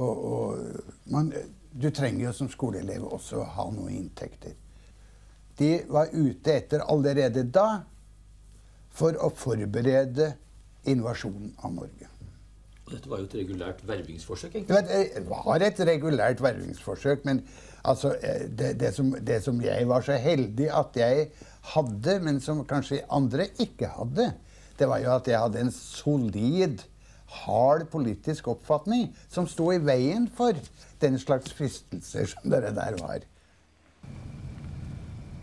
og, 0.01 0.25
og 0.25 1.13
man, 1.13 1.29
du 1.77 1.91
trenger 1.91 2.31
jo 2.31 2.35
som 2.41 2.49
skoleelev 2.49 3.05
også 3.13 3.45
å 3.45 3.49
ha 3.59 3.71
noen 3.77 3.99
inntekter. 3.99 4.57
De 5.61 5.73
var 5.93 6.13
ute 6.13 6.55
etter 6.57 6.85
allerede 6.89 7.45
da 7.53 7.83
for 8.97 9.17
å 9.21 9.31
forberede 9.37 10.33
invasjonen 10.89 11.53
av 11.61 11.75
Norge. 11.77 12.09
Dette 12.91 13.11
var 13.11 13.21
jo 13.21 13.29
et 13.29 13.37
regulært 13.39 13.83
vervingsforsøk? 13.87 14.55
egentlig. 14.57 14.81
det 14.89 15.25
var 15.29 15.63
et 15.63 15.83
regulært 15.87 16.41
vervingsforsøk, 16.43 17.25
men 17.29 17.43
altså, 17.85 18.17
det, 18.49 18.73
det, 18.81 18.93
som, 18.97 19.13
det, 19.15 19.43
som, 19.45 19.61
jeg 19.63 19.87
var 19.89 20.03
så 20.07 20.17
heldig 20.19 20.71
at 20.75 20.99
jeg 20.99 21.29
hadde, 21.75 22.17
men 22.25 22.41
som 22.43 22.65
kanskje 22.67 23.05
andre 23.13 23.47
ikke 23.63 23.93
hadde, 23.95 24.33
det 24.81 24.89
var 24.89 25.05
jo 25.05 25.13
at 25.15 25.29
jeg 25.29 25.39
hadde 25.39 25.67
en 25.67 25.75
solid, 25.75 26.83
hard 27.45 27.85
politisk 27.93 28.49
oppfatning 28.51 29.11
som 29.31 29.47
sto 29.47 29.69
i 29.71 29.79
veien 29.79 30.25
for 30.35 30.57
den 30.99 31.19
slags 31.21 31.53
fristelser 31.55 32.27
som 32.33 32.49
dere 32.51 32.73
der 32.75 32.97
var. 32.99 33.23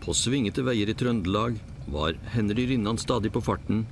På 0.08 0.14
svingete 0.16 0.62
veier 0.64 0.88
i 0.88 0.94
Trøndelag 0.96 1.58
var 1.92 2.14
Henry 2.32 2.62
Rinnan 2.70 2.96
stadig 2.96 3.28
på 3.34 3.42
farten 3.44 3.82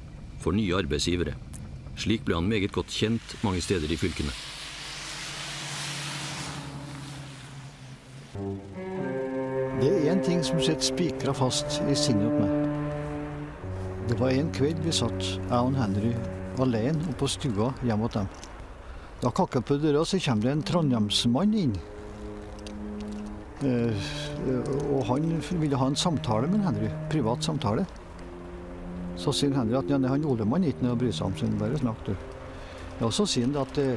for 0.40 0.56
nye 0.56 0.72
arbeidsgivere. 0.78 1.34
Slik 2.00 2.22
ble 2.24 2.38
han 2.38 2.46
meget 2.48 2.72
godt 2.72 2.88
kjent 2.88 3.34
mange 3.44 3.60
steder 3.60 3.90
i 3.92 3.98
fylkene. 4.00 4.32
Det 9.82 9.90
er 9.90 10.06
én 10.14 10.22
ting 10.24 10.40
som 10.40 10.56
sitter 10.56 10.86
spikra 10.88 11.34
fast 11.36 11.82
i 11.84 11.96
sinnet 12.00 12.32
på 12.32 12.46
meg. 12.46 12.64
Det 14.08 14.16
var 14.16 14.32
en 14.32 14.48
kveld 14.56 14.80
vi 14.86 14.94
satt, 14.96 15.20
jeg 15.20 15.52
og 15.58 15.76
Henry, 15.76 16.14
alene 16.64 17.10
oppe 17.10 17.26
på 17.26 17.28
stua 17.34 17.74
hjemme 17.82 18.08
hos 18.08 18.16
dem. 18.16 18.32
Da 19.20 19.34
kakker 19.36 19.60
på 19.60 19.76
døra, 19.84 20.08
så 20.08 20.16
kommer 20.24 20.48
det 20.48 20.56
en 20.56 20.64
trondheimsmann 20.72 21.52
inn. 21.66 21.76
Eh, 23.64 24.08
og 24.92 25.06
han 25.08 25.30
ville 25.62 25.78
ha 25.80 25.88
en 25.88 25.96
samtale 25.96 26.48
med 26.50 26.64
Henry. 26.66 26.90
Privat 27.12 27.44
samtale. 27.44 27.86
Så 29.16 29.32
sier 29.32 29.54
Henry 29.56 29.78
at 29.78 29.90
han 29.90 30.24
Olemann 30.28 30.66
ikke 30.68 30.84
noe 30.84 30.96
å 30.96 31.00
bry 31.00 31.12
seg 31.14 31.30
om, 31.30 31.36
så 31.38 31.48
bare 31.56 31.80
snakk, 31.80 32.02
du. 32.04 32.12
Ja, 33.00 33.08
så 33.10 33.24
sier 33.28 33.48
han 33.48 33.56
at 33.60 33.80
eh, 33.80 33.96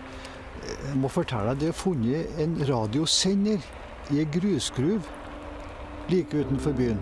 jeg 0.70 0.98
må 1.00 1.12
fortelle 1.12 1.54
deg, 1.54 1.63
det 1.63 1.72
er 1.72 1.80
funnet 1.80 2.39
en 2.44 2.56
radiosender 2.68 3.63
i 4.13 4.22
ei 4.22 4.28
grusgruve 4.32 5.18
like 6.10 6.36
utenfor 6.36 6.75
byen. 6.78 7.01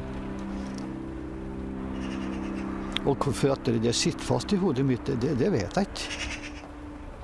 Og 3.07 3.15
hvorfor 3.23 3.53
at 3.53 3.69
det 3.69 3.95
sitter 3.95 4.25
fast 4.25 4.51
i 4.51 4.59
hodet 4.59 4.85
mitt, 4.85 5.07
det, 5.07 5.37
det 5.39 5.51
vet 5.53 5.77
jeg 5.77 5.87
ikke. 5.87 6.36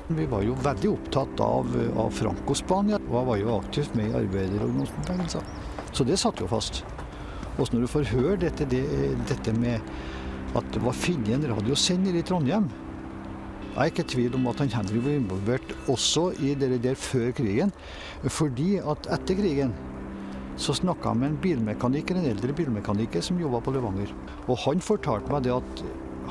Vi 0.08 0.26
var 0.28 0.42
jo 0.44 0.56
veldig 0.60 0.90
opptatt 0.92 1.40
av, 1.40 1.70
av 1.96 2.10
Franco-Spania, 2.12 2.98
og 3.08 3.14
jeg 3.16 3.28
var 3.30 3.38
jo 3.40 3.54
aktivt 3.56 3.94
med 3.96 4.10
i 4.10 4.18
arbeiderorganisasjonen. 4.20 5.62
Så 5.96 6.04
det 6.04 6.18
satt 6.20 6.42
jo 6.44 6.50
fast. 6.52 6.82
Og 7.56 7.70
når 7.72 7.86
du 7.86 7.88
får 7.88 8.10
høre 8.12 8.36
dette, 8.42 8.68
det, 8.68 8.84
dette 9.30 9.54
med 9.56 9.80
at 10.58 10.68
det 10.76 10.82
var 10.84 10.98
funnet 10.98 11.38
en 11.38 11.48
radiosender 11.54 12.14
i 12.18 12.22
Trondheim 12.26 12.68
Jeg 13.74 13.80
er 13.80 13.90
ikke 13.90 14.04
i 14.04 14.10
tvil 14.12 14.36
om 14.38 14.50
at 14.52 14.60
han 14.62 14.74
Henry 14.74 15.00
var 15.02 15.16
involvert 15.18 15.72
også 15.90 16.28
i 16.46 16.52
det 16.60 16.76
der 16.84 17.00
før 17.00 17.32
krigen. 17.34 17.72
Fordi 18.28 18.76
at 18.78 19.08
etter 19.16 19.40
krigen 19.40 19.74
så 20.62 20.76
snakka 20.78 21.10
jeg 21.10 21.22
med 21.22 21.32
en 21.32 21.40
bilmekaniker, 21.42 22.20
en 22.20 22.30
eldre 22.36 22.54
bilmekaniker 22.54 23.24
som 23.26 23.40
jobba 23.42 23.64
på 23.64 23.74
Levanger. 23.74 24.12
Og 24.46 24.60
han 24.68 24.84
fortalte 24.84 25.32
meg 25.34 25.48
det 25.48 25.56
at 25.56 25.86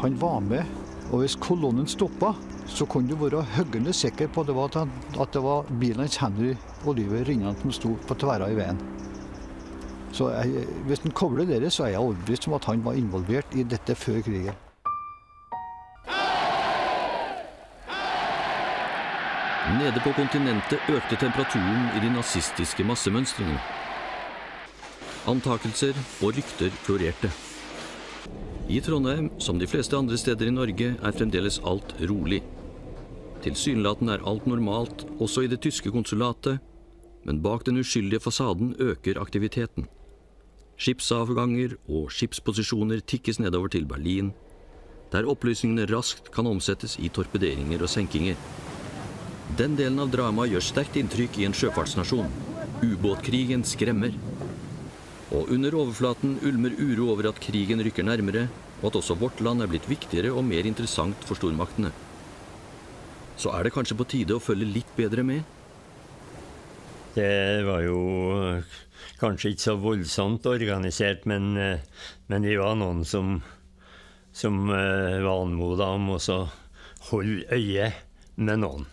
han 0.05 0.21
var 0.21 0.39
med, 0.45 0.69
og 1.13 1.21
hvis 1.21 1.37
kolonnen 1.37 1.87
stoppa, 1.89 2.33
så 2.73 2.87
kunne 2.89 3.11
du 3.11 3.19
være 3.21 3.45
høggende 3.57 3.93
sikker 3.93 4.31
på 4.33 4.41
at 4.41 4.49
det 4.49 4.57
var, 4.57 4.89
at 5.21 5.35
det 5.35 5.43
var 5.45 5.69
bilen 5.81 6.09
Henry 6.09 6.55
Oliver 6.89 7.29
Rinnan 7.29 7.59
som 7.61 7.73
sto 7.73 7.93
på 8.09 8.17
tverra 8.17 8.49
i 8.49 8.57
veien. 8.57 8.81
Så 10.13 10.31
jeg, 10.33 10.65
hvis 10.89 11.05
en 11.05 11.13
kobler 11.13 11.45
dere, 11.49 11.71
så 11.71 11.85
er 11.85 11.95
jeg 11.95 12.01
overbevist 12.01 12.49
om 12.49 12.57
at 12.57 12.65
han 12.65 12.85
var 12.85 12.97
involvert 12.97 13.57
i 13.57 13.63
dette 13.63 13.95
før 13.95 14.21
krigen. 14.25 14.57
Nede 19.73 20.01
på 20.05 20.13
kontinentet 20.17 20.81
økte 20.89 21.17
temperaturen 21.17 21.89
i 21.97 22.03
de 22.05 22.13
nazistiske 22.13 22.85
massemønstrene. 22.85 23.61
Antakelser 25.29 25.97
og 26.23 26.37
rykter 26.37 26.71
florerte. 26.85 27.52
I 28.69 28.81
Trondheim, 28.81 29.31
som 29.39 29.59
de 29.59 29.67
fleste 29.67 29.97
andre 29.99 30.17
steder 30.19 30.47
i 30.47 30.55
Norge, 30.55 30.93
er 30.95 31.17
fremdeles 31.17 31.59
alt 31.67 31.95
rolig. 32.07 32.43
Tilsynelatende 33.43 34.15
er 34.15 34.29
alt 34.29 34.47
normalt, 34.47 35.03
også 35.19 35.43
i 35.43 35.51
det 35.51 35.61
tyske 35.65 35.91
konsulatet, 35.91 36.61
men 37.27 37.43
bak 37.43 37.67
den 37.67 37.81
uskyldige 37.83 38.23
fasaden 38.23 38.77
øker 38.79 39.19
aktiviteten. 39.21 39.89
Skipsavganger 40.79 41.75
og 41.89 42.11
skipsposisjoner 42.15 43.03
tikkes 43.03 43.41
nedover 43.43 43.69
til 43.69 43.87
Berlin, 43.87 44.33
der 45.13 45.29
opplysningene 45.29 45.87
raskt 45.91 46.31
kan 46.33 46.47
omsettes 46.47 46.97
i 46.99 47.11
torpederinger 47.13 47.83
og 47.83 47.91
senkinger. 47.91 48.39
Den 49.59 49.75
delen 49.77 50.01
av 50.01 50.09
dramaet 50.15 50.55
gjør 50.55 50.65
sterkt 50.65 50.97
inntrykk 50.97 51.43
i 51.43 51.45
en 51.45 51.57
sjøfartsnasjon. 51.57 52.31
Ubåtkrigen 52.83 53.67
skremmer. 53.69 54.15
Og 55.33 55.49
under 55.55 55.75
overflaten 55.81 56.37
ulmer 56.45 56.75
uro 56.77 57.09
over 57.15 57.31
at 57.31 57.41
krigen 57.41 57.81
rykker 57.81 58.05
nærmere, 58.05 58.49
og 58.83 58.91
at 58.91 58.99
også 59.01 59.17
vårt 59.17 59.41
land 59.41 59.65
er 59.65 59.71
blitt 59.71 59.89
viktigere 59.89 60.33
og 60.35 60.45
mer 60.45 60.67
interessant 60.69 61.25
for 61.25 61.39
stormaktene. 61.39 61.93
Så 63.41 63.53
er 63.57 63.65
det 63.65 63.73
kanskje 63.73 63.97
på 63.97 64.09
tide 64.13 64.37
å 64.37 64.43
følge 64.43 64.69
litt 64.69 64.91
bedre 64.99 65.25
med? 65.25 65.47
Det 67.17 67.65
var 67.65 67.81
jo 67.85 67.99
kanskje 69.21 69.53
ikke 69.53 69.65
så 69.65 69.77
voldsomt 69.81 70.47
organisert, 70.49 71.25
men, 71.29 71.55
men 72.29 72.49
vi 72.49 72.57
var 72.61 72.77
noen 72.81 73.03
som, 73.09 73.39
som 74.37 74.67
var 74.69 75.33
anmoda 75.33 75.93
om 75.97 76.13
å 76.15 76.21
holde 77.11 77.47
øye 77.57 77.89
med 78.37 78.63
noen. 78.65 78.85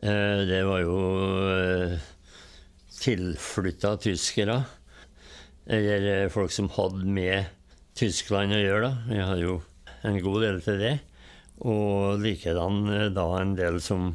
Det 0.00 0.60
var 0.64 0.84
jo 0.84 0.98
tilflytta 3.00 3.94
tyskere. 4.00 4.60
Eller 5.70 6.28
folk 6.34 6.50
som 6.50 6.70
hadde 6.74 7.06
med 7.06 7.46
Tyskland 7.94 8.56
å 8.56 8.58
gjøre. 8.58 8.88
da. 8.88 8.92
Vi 9.06 9.20
hadde 9.22 9.44
jo 9.44 9.60
en 10.02 10.18
god 10.24 10.42
del 10.42 10.60
til 10.64 10.80
det. 10.82 10.96
Og 11.60 12.18
likedan 12.18 13.12
da 13.14 13.26
en 13.38 13.54
del 13.54 13.78
som 13.84 14.14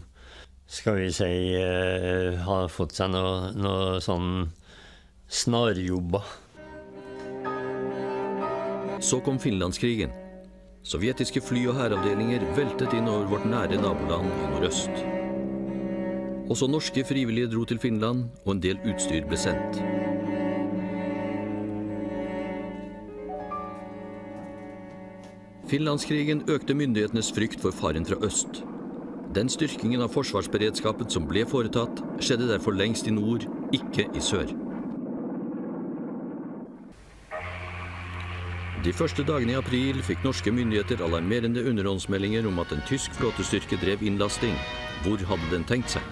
skal 0.67 0.97
vi 0.97 1.11
si 1.13 1.53
eh, 1.55 2.35
har 2.41 2.71
fått 2.73 2.97
seg 2.97 3.11
noe, 3.13 3.51
noe 3.53 4.01
sånn 4.01 4.49
snarjobber. 5.29 6.25
Så 9.05 9.21
kom 9.21 9.37
Finlandskrigen. 9.39 10.11
Sovjetiske 10.85 11.41
fly 11.41 11.67
og 11.69 11.79
hæravdelinger 11.79 12.43
veltet 12.57 12.93
inn 12.97 13.09
over 13.09 13.29
vårt 13.35 13.47
nære 13.49 13.79
naboland 13.81 14.27
i 14.29 14.49
nordøst. 14.51 15.05
Også 16.49 16.69
norske 16.69 17.05
frivillige 17.07 17.49
dro 17.53 17.63
til 17.65 17.81
Finland, 17.81 18.27
og 18.45 18.57
en 18.57 18.65
del 18.65 18.81
utstyr 18.85 19.25
ble 19.25 19.39
sendt. 19.39 19.81
Finlandskrigen 25.65 26.43
økte 26.45 26.75
myndighetenes 26.77 27.31
frykt 27.33 27.63
for 27.63 27.73
faren 27.73 28.05
fra 28.05 28.19
øst. 28.21 28.59
Den 29.33 29.49
styrkingen 29.49 30.03
av 30.05 30.11
forsvarsberedskapen 30.13 31.09
som 31.09 31.25
ble 31.25 31.41
foretatt, 31.49 32.03
skjedde 32.21 32.51
derfor 32.51 32.75
lengst 32.77 33.07
i 33.09 33.13
nord, 33.15 33.47
ikke 33.73 34.05
i 34.13 34.21
sør. 34.21 34.51
De 38.85 38.93
første 38.93 39.25
dagene 39.25 39.55
i 39.55 39.57
april 39.57 40.03
fikk 40.05 40.21
norske 40.21 40.53
myndigheter 40.53 41.01
alarmerende 41.01 41.63
underhåndsmeldinger 41.65 42.45
om 42.45 42.61
at 42.61 42.75
en 42.75 42.85
tysk 42.85 43.17
flåtestyrke 43.17 43.81
drev 43.81 44.05
innlasting. 44.05 44.53
Hvor 45.01 45.17
hadde 45.31 45.49
den 45.49 45.65
tenkt 45.65 45.95
seg? 45.95 46.05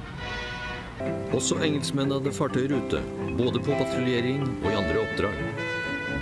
Også 1.37 1.59
engelskmenn 1.61 2.15
hadde 2.15 2.33
fartøyer 2.33 2.73
ute, 2.73 3.05
både 3.37 3.61
på 3.61 3.77
patruljering 3.77 4.41
og 4.63 4.67
i 4.71 4.75
andre 4.81 5.05
oppdrag. 5.05 5.39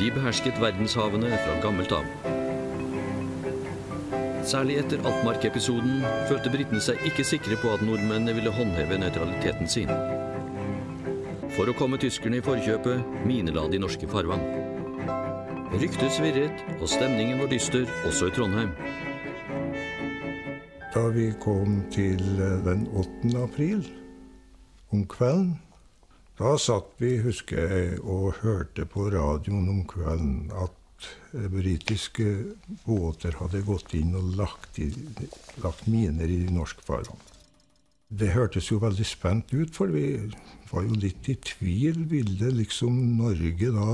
De 0.04 0.12
behersket 0.12 0.60
verdenshavene 0.60 1.32
fra 1.32 1.60
gammelt 1.64 1.96
av. 1.96 2.41
Særlig 4.42 4.80
etter 4.82 5.04
Altmark-episoden 5.06 6.02
følte 6.30 6.50
britene 6.50 6.82
seg 6.82 7.02
ikke 7.06 7.26
sikre 7.28 7.58
på 7.62 7.70
at 7.76 7.84
nordmennene 7.86 8.34
ville 8.34 8.54
håndheve 8.56 8.98
nøytraliteten 8.98 9.70
sin. 9.70 9.92
For 11.54 11.70
å 11.70 11.76
komme 11.78 12.00
tyskerne 12.02 12.40
i 12.40 12.46
forkjøpet 12.46 13.22
minela 13.30 13.68
de 13.70 13.82
norske 13.84 14.10
farvann. 14.10 14.42
Ryktet 15.72 16.18
svirret, 16.18 16.66
og 16.80 16.90
stemningen 16.90 17.40
var 17.40 17.52
dyster, 17.52 17.86
også 18.10 18.32
i 18.32 18.36
Trondheim. 18.36 18.74
Da 20.92 21.06
vi 21.14 21.30
kom 21.40 21.84
til 21.94 22.20
eh, 22.42 22.58
den 22.66 22.88
8. 22.92 23.32
april 23.40 23.86
om 24.92 25.06
kvelden, 25.08 25.54
da 26.42 26.58
satt 26.60 26.90
vi, 27.00 27.14
husker 27.24 27.62
jeg, 27.62 28.02
og 28.02 28.42
hørte 28.42 28.88
på 28.90 29.06
radioen 29.14 29.70
om 29.72 29.86
kvelden 29.88 30.50
at 30.58 30.81
eh, 31.34 31.48
britiske 31.52 32.28
båter 32.86 33.38
hadde 33.40 33.64
gått 33.68 33.96
inn 33.98 34.16
og 34.18 34.34
lagt, 34.40 34.80
i, 34.80 34.92
lagt 35.64 35.88
miner 35.92 36.30
i 36.30 36.44
norsk 36.52 36.82
farvann. 36.86 37.28
Det 38.12 38.34
hørtes 38.34 38.68
jo 38.72 38.82
veldig 38.82 39.06
spent 39.08 39.54
ut, 39.56 39.72
for 39.72 39.92
vi 39.94 40.18
var 40.72 40.84
jo 40.84 40.98
litt 41.00 41.30
i 41.32 41.38
tvil. 41.40 42.04
Ville 42.12 42.50
liksom 42.58 42.98
Norge 43.22 43.72
da 43.72 43.88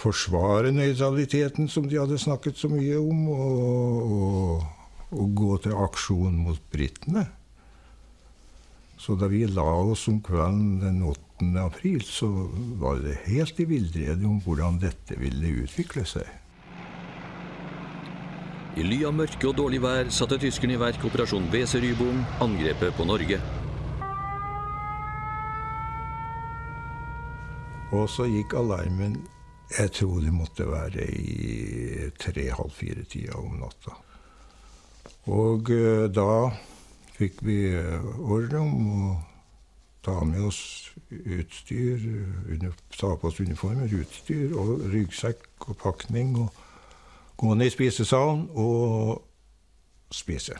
forsvare 0.00 0.70
nøytraliteten 0.72 1.68
som 1.68 1.88
de 1.90 1.98
hadde 1.98 2.20
snakket 2.20 2.60
så 2.60 2.70
mye 2.70 3.00
om, 3.00 3.26
og, 3.34 4.14
og, 4.14 4.94
og 5.18 5.34
gå 5.42 5.58
til 5.66 5.76
aksjon 5.82 6.38
mot 6.46 6.62
britene. 6.72 7.26
Så 9.00 9.16
da 9.16 9.30
vi 9.32 9.46
la 9.48 9.64
oss 9.64 10.06
om 10.12 10.20
kvelden 10.24 10.78
den 10.82 11.02
8. 11.08 11.29
april, 11.60 12.02
så 12.04 12.28
var 12.80 13.00
det 13.04 13.16
helt 13.26 13.60
i 13.60 13.66
villrede 13.68 14.26
om 14.28 14.38
hvordan 14.44 14.78
dette 14.82 15.16
ville 15.20 15.54
utvikle 15.64 16.04
seg. 16.08 16.28
I 18.78 18.84
ly 18.86 19.00
av 19.08 19.16
mørke 19.18 19.48
og 19.50 19.56
dårlig 19.58 19.80
vær 19.82 20.12
satte 20.14 20.38
tyskerne 20.38 20.76
i 20.76 20.80
verk 20.80 21.02
operasjon 21.04 21.48
Weserübung, 21.50 22.22
angrepet 22.40 22.94
på 22.94 23.06
Norge. 23.08 23.40
Og 27.90 28.06
så 28.10 28.28
gikk 28.30 28.54
alarmen 28.54 29.18
jeg 29.70 29.92
tror 29.94 30.18
det 30.18 30.32
måtte 30.34 30.66
være 30.66 31.04
i 31.14 32.10
tre-halv 32.18 32.72
fire-tida 32.74 33.36
om 33.38 33.60
natta. 33.60 33.94
Og 35.30 35.70
uh, 35.70 36.08
da 36.10 36.50
fikk 37.14 37.38
vi 37.46 37.58
uh, 37.78 38.02
ordre 38.18 38.64
om 38.64 38.88
å 38.90 39.12
ta 40.02 40.16
med 40.26 40.42
oss 40.48 40.89
utstyr, 41.10 42.02
ta 42.96 43.14
på 43.16 43.28
oss 43.28 43.40
uniformer, 43.40 43.90
utstyr 44.00 44.54
og 44.58 44.84
ryggsekk 44.92 45.68
og 45.68 45.78
pakning. 45.80 46.36
Og 46.38 46.52
gå 47.40 47.54
ned 47.54 47.70
i 47.70 47.74
spisesalen 47.74 48.46
og 48.54 49.22
spise. 50.12 50.58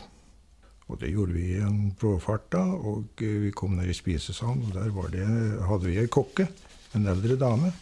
Og 0.91 0.99
det 1.01 1.13
gjorde 1.13 1.37
vi 1.37 1.53
i 1.55 1.61
en 1.63 1.93
på 1.99 2.17
da. 2.51 2.65
Og 2.65 3.23
uh, 3.23 3.37
vi 3.45 3.53
kom 3.55 3.77
ned 3.77 3.91
i 3.91 3.95
spisesalen, 3.95 4.65
og 4.67 4.75
der 4.75 5.15
det, 5.15 5.29
hadde 5.69 5.87
vi 5.87 5.99
ei 5.99 6.11
kokke, 6.11 6.49
en 6.95 7.07
eldre 7.07 7.37
dame 7.39 7.73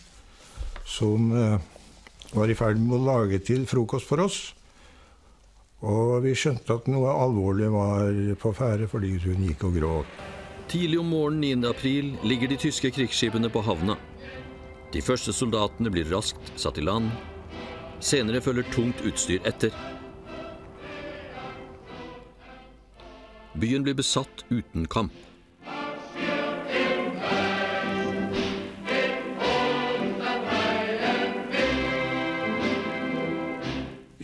som 0.89 1.33
eh, 1.37 1.61
var 2.33 2.49
i 2.49 2.57
ferd 2.57 2.81
med 2.81 2.97
å 2.97 3.05
lage 3.05 3.39
til 3.45 3.67
frokost 3.69 4.09
for 4.09 4.25
oss. 4.25 4.39
Og 5.85 6.25
vi 6.25 6.33
skjønte 6.37 6.79
at 6.81 6.89
noe 6.89 7.13
alvorlig 7.13 7.69
var 7.73 8.09
på 8.41 8.53
ferde 8.57 8.89
fordi 8.89 9.15
hun 9.21 9.45
gikk 9.47 9.69
og 9.69 9.77
gråt. 9.77 10.38
Tidlig 10.69 10.99
om 11.01 11.07
morgenen 11.09 11.63
9. 11.63 11.69
april 11.69 12.17
ligger 12.23 12.49
de 12.49 12.57
tyske 12.61 12.91
krigsskipene 12.93 13.49
på 13.49 13.63
havna. 13.65 13.95
De 14.93 15.01
første 15.01 15.33
soldatene 15.33 15.89
blir 15.89 16.11
raskt 16.13 16.51
satt 16.61 16.77
i 16.77 16.85
land. 16.85 17.09
Senere 18.05 18.43
følger 18.45 18.69
tungt 18.75 19.01
utstyr 19.09 19.41
etter. 19.49 19.73
Byen 23.57 23.87
blir 23.87 23.97
besatt 23.97 24.45
uten 24.53 24.85
kamp. 24.93 25.17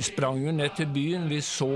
Sprang 0.04 0.42
jo 0.44 0.52
ned 0.54 0.74
til 0.76 0.90
byen. 0.92 1.28
Vi 1.30 1.40
så 1.44 1.70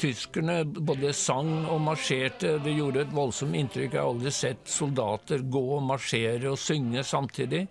tyskerne 0.00 0.62
både 0.64 1.12
sang 1.16 1.66
og 1.70 1.80
marsjerte. 1.84 2.56
Det 2.62 2.74
gjorde 2.76 3.04
et 3.04 3.14
voldsomt 3.14 3.56
inntrykk. 3.58 3.92
Jeg 3.94 4.00
har 4.00 4.10
aldri 4.10 4.32
sett 4.34 4.68
soldater 4.68 5.44
gå 5.52 5.62
og 5.78 5.84
marsjere 5.86 6.52
og 6.52 6.60
synge 6.60 7.04
samtidig. 7.06 7.66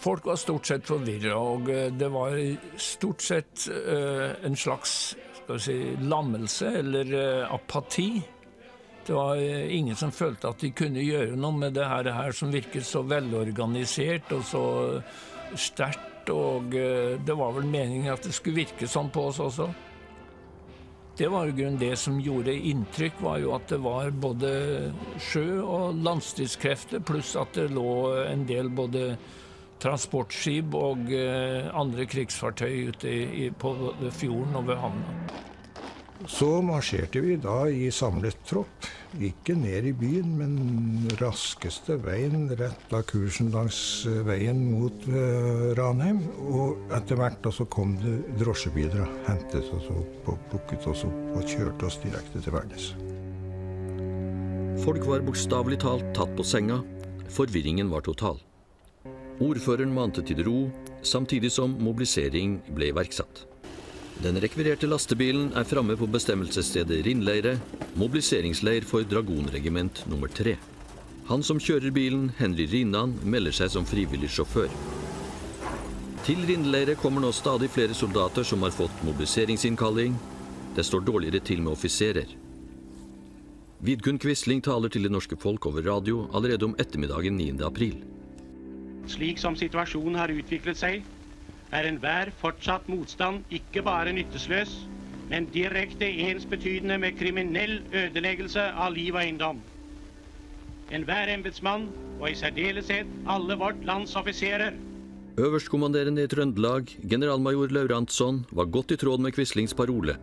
Folk 0.00 0.24
var 0.30 0.38
stort 0.40 0.68
sett 0.70 0.86
forvirra, 0.88 1.36
og 1.36 1.68
eh, 1.68 1.90
det 1.92 2.08
var 2.08 2.38
stort 2.80 3.20
sett 3.20 3.66
uh, 3.68 4.32
en 4.48 4.56
slags 4.56 4.94
si, 5.60 5.74
lammelse 6.00 6.70
eller 6.80 7.10
uh, 7.12 7.52
apati. 7.52 8.22
Det 9.04 9.12
var 9.12 9.36
ingen 9.36 9.96
som 9.96 10.12
følte 10.12 10.48
at 10.48 10.62
de 10.64 10.70
kunne 10.76 11.04
gjøre 11.04 11.36
noe 11.36 11.56
med 11.56 11.76
det 11.76 11.88
her 11.88 12.32
som 12.36 12.52
virket 12.52 12.86
så 12.86 13.02
velorganisert 13.04 14.32
og 14.36 14.44
så 14.46 14.64
sterkt 15.58 16.09
og 16.32 16.74
eh, 16.76 17.18
det 17.24 17.36
var 17.36 17.54
vel 17.56 17.68
meningen 17.70 18.12
at 18.12 18.26
det 18.26 18.34
skulle 18.36 18.62
virke 18.64 18.88
sånn 18.90 19.10
på 19.12 19.28
oss 19.30 19.40
også. 19.42 19.68
Det 21.20 21.28
var 21.28 21.48
jo 21.48 21.56
grunnen 21.58 21.80
det 21.80 21.92
som 22.00 22.20
gjorde 22.22 22.54
inntrykk, 22.54 23.18
var 23.20 23.42
jo 23.42 23.52
at 23.52 23.66
det 23.68 23.80
var 23.84 24.08
både 24.22 24.52
sjø- 25.20 25.60
og 25.60 26.00
landstridskrefter, 26.00 27.02
pluss 27.04 27.34
at 27.36 27.52
det 27.58 27.68
lå 27.74 27.90
en 28.24 28.46
del 28.48 28.70
både 28.72 29.12
transportskip 29.80 30.74
og 30.76 31.12
eh, 31.12 31.68
andre 31.76 32.06
krigsfartøy 32.08 32.90
ute 32.92 33.12
i, 33.12 33.48
på 33.52 33.74
fjorden 34.16 34.60
og 34.60 34.68
ved 34.70 34.80
havna. 34.80 35.14
Så 36.28 36.60
marsjerte 36.60 37.20
vi 37.24 37.36
da 37.40 37.62
i 37.68 37.88
samlet 37.92 38.36
tropp. 38.48 38.88
Ikke 39.24 39.54
ned 39.56 39.86
i 39.88 39.92
byen, 39.96 40.34
men 40.36 41.08
raskeste 41.20 41.96
veien. 42.04 42.48
rett 42.60 42.92
av 42.92 43.06
kursen 43.08 43.50
langs 43.54 44.06
veien 44.26 44.60
mot 44.74 45.06
uh, 45.08 45.72
Ranheim. 45.78 46.20
Og 46.52 46.92
etter 46.96 47.16
hvert 47.16 47.40
da 47.44 47.52
så 47.54 47.64
kom 47.64 47.96
det 48.02 48.18
drosjebiler 48.42 49.06
og 49.06 49.16
hentet 49.28 49.72
oss 49.72 49.88
opp 49.94 50.30
og 50.34 50.44
plukket 50.52 50.86
oss 50.92 51.06
opp 51.08 51.40
og 51.40 51.48
kjørte 51.48 51.88
oss 51.88 51.98
direkte 52.04 52.44
til 52.44 52.54
Værnes. 52.54 52.92
Folk 54.84 55.04
var 55.08 55.24
bokstavelig 55.24 55.80
talt 55.82 56.12
tatt 56.16 56.32
på 56.36 56.44
senga. 56.46 56.82
Forvirringen 57.32 57.90
var 57.92 58.04
total. 58.04 58.40
Ordføreren 59.40 59.92
mante 59.96 60.22
til 60.26 60.42
ro, 60.44 60.58
samtidig 61.02 61.52
som 61.52 61.78
mobilisering 61.80 62.58
ble 62.76 62.90
iverksatt. 62.92 63.49
Den 64.20 64.36
rekvirerte 64.36 64.84
lastebilen 64.84 65.46
er 65.56 65.64
framme 65.64 65.94
på 65.96 66.04
bestemmelsesstedet 66.12 66.98
Rindleire, 67.06 67.54
mobiliseringsleir 67.96 68.84
for 68.84 69.06
dragonregiment 69.08 70.02
nummer 70.12 70.28
tre. 70.28 70.58
Han 71.30 71.40
som 71.46 71.60
kjører 71.62 71.94
bilen, 71.94 72.26
Henry 72.36 72.66
Rinnan, 72.68 73.14
melder 73.24 73.54
seg 73.56 73.70
som 73.72 73.86
frivillig 73.88 74.28
sjåfør. 74.34 74.68
Til 76.26 76.42
Rindleire 76.44 76.98
kommer 77.00 77.24
nå 77.24 77.30
stadig 77.32 77.70
flere 77.72 77.96
soldater 77.96 78.44
som 78.44 78.60
har 78.66 78.74
fått 78.76 79.04
mobiliseringsinnkalling. 79.08 80.18
Det 80.76 80.84
står 80.84 81.06
dårligere 81.06 81.40
til 81.40 81.62
med 81.64 81.72
offiserer. 81.72 82.34
Vidkun 83.80 84.20
Quisling 84.20 84.60
taler 84.60 84.92
til 84.92 85.08
det 85.08 85.14
norske 85.14 85.38
folk 85.40 85.64
over 85.70 85.86
radio 85.86 86.26
allerede 86.36 86.68
om 86.68 86.76
ettermiddagen 86.76 87.40
9. 87.40 87.54
april. 87.64 87.96
Slik 89.08 89.40
som 89.40 89.56
situasjonen 89.56 90.20
har 90.20 90.34
utviklet 90.34 90.76
seg, 90.76 91.08
er 91.72 91.86
enhver 91.86 92.30
fortsatt 92.40 92.88
motstand 92.88 93.44
ikke 93.50 93.82
bare 93.86 94.12
nyttesløs, 94.12 94.72
men 95.30 95.46
direkte 95.54 96.08
ensbetydende 96.26 96.98
med 96.98 97.18
kriminell 97.18 97.80
ødeleggelse 97.94 98.62
av 98.72 98.92
liv 98.94 99.14
og 99.14 99.22
eiendom. 99.22 99.60
Enhver 100.90 101.30
embetsmann, 101.30 101.88
og 102.20 102.30
i 102.30 102.34
særdeleshet 102.34 103.06
alle 103.30 103.56
vårt 103.56 103.84
lands 103.86 104.16
offiserer, 104.16 104.74
Øverstkommanderende 105.40 106.24
i 106.26 106.28
Trøndelag, 106.28 106.90
generalmajor 107.10 107.70
Laurantsson, 107.70 108.42
var 108.50 108.64
godt 108.64 108.90
i 108.90 108.96
tråd 108.96 109.22
med 109.22 109.32
Quislings 109.32 109.74
parole. 109.74 110.16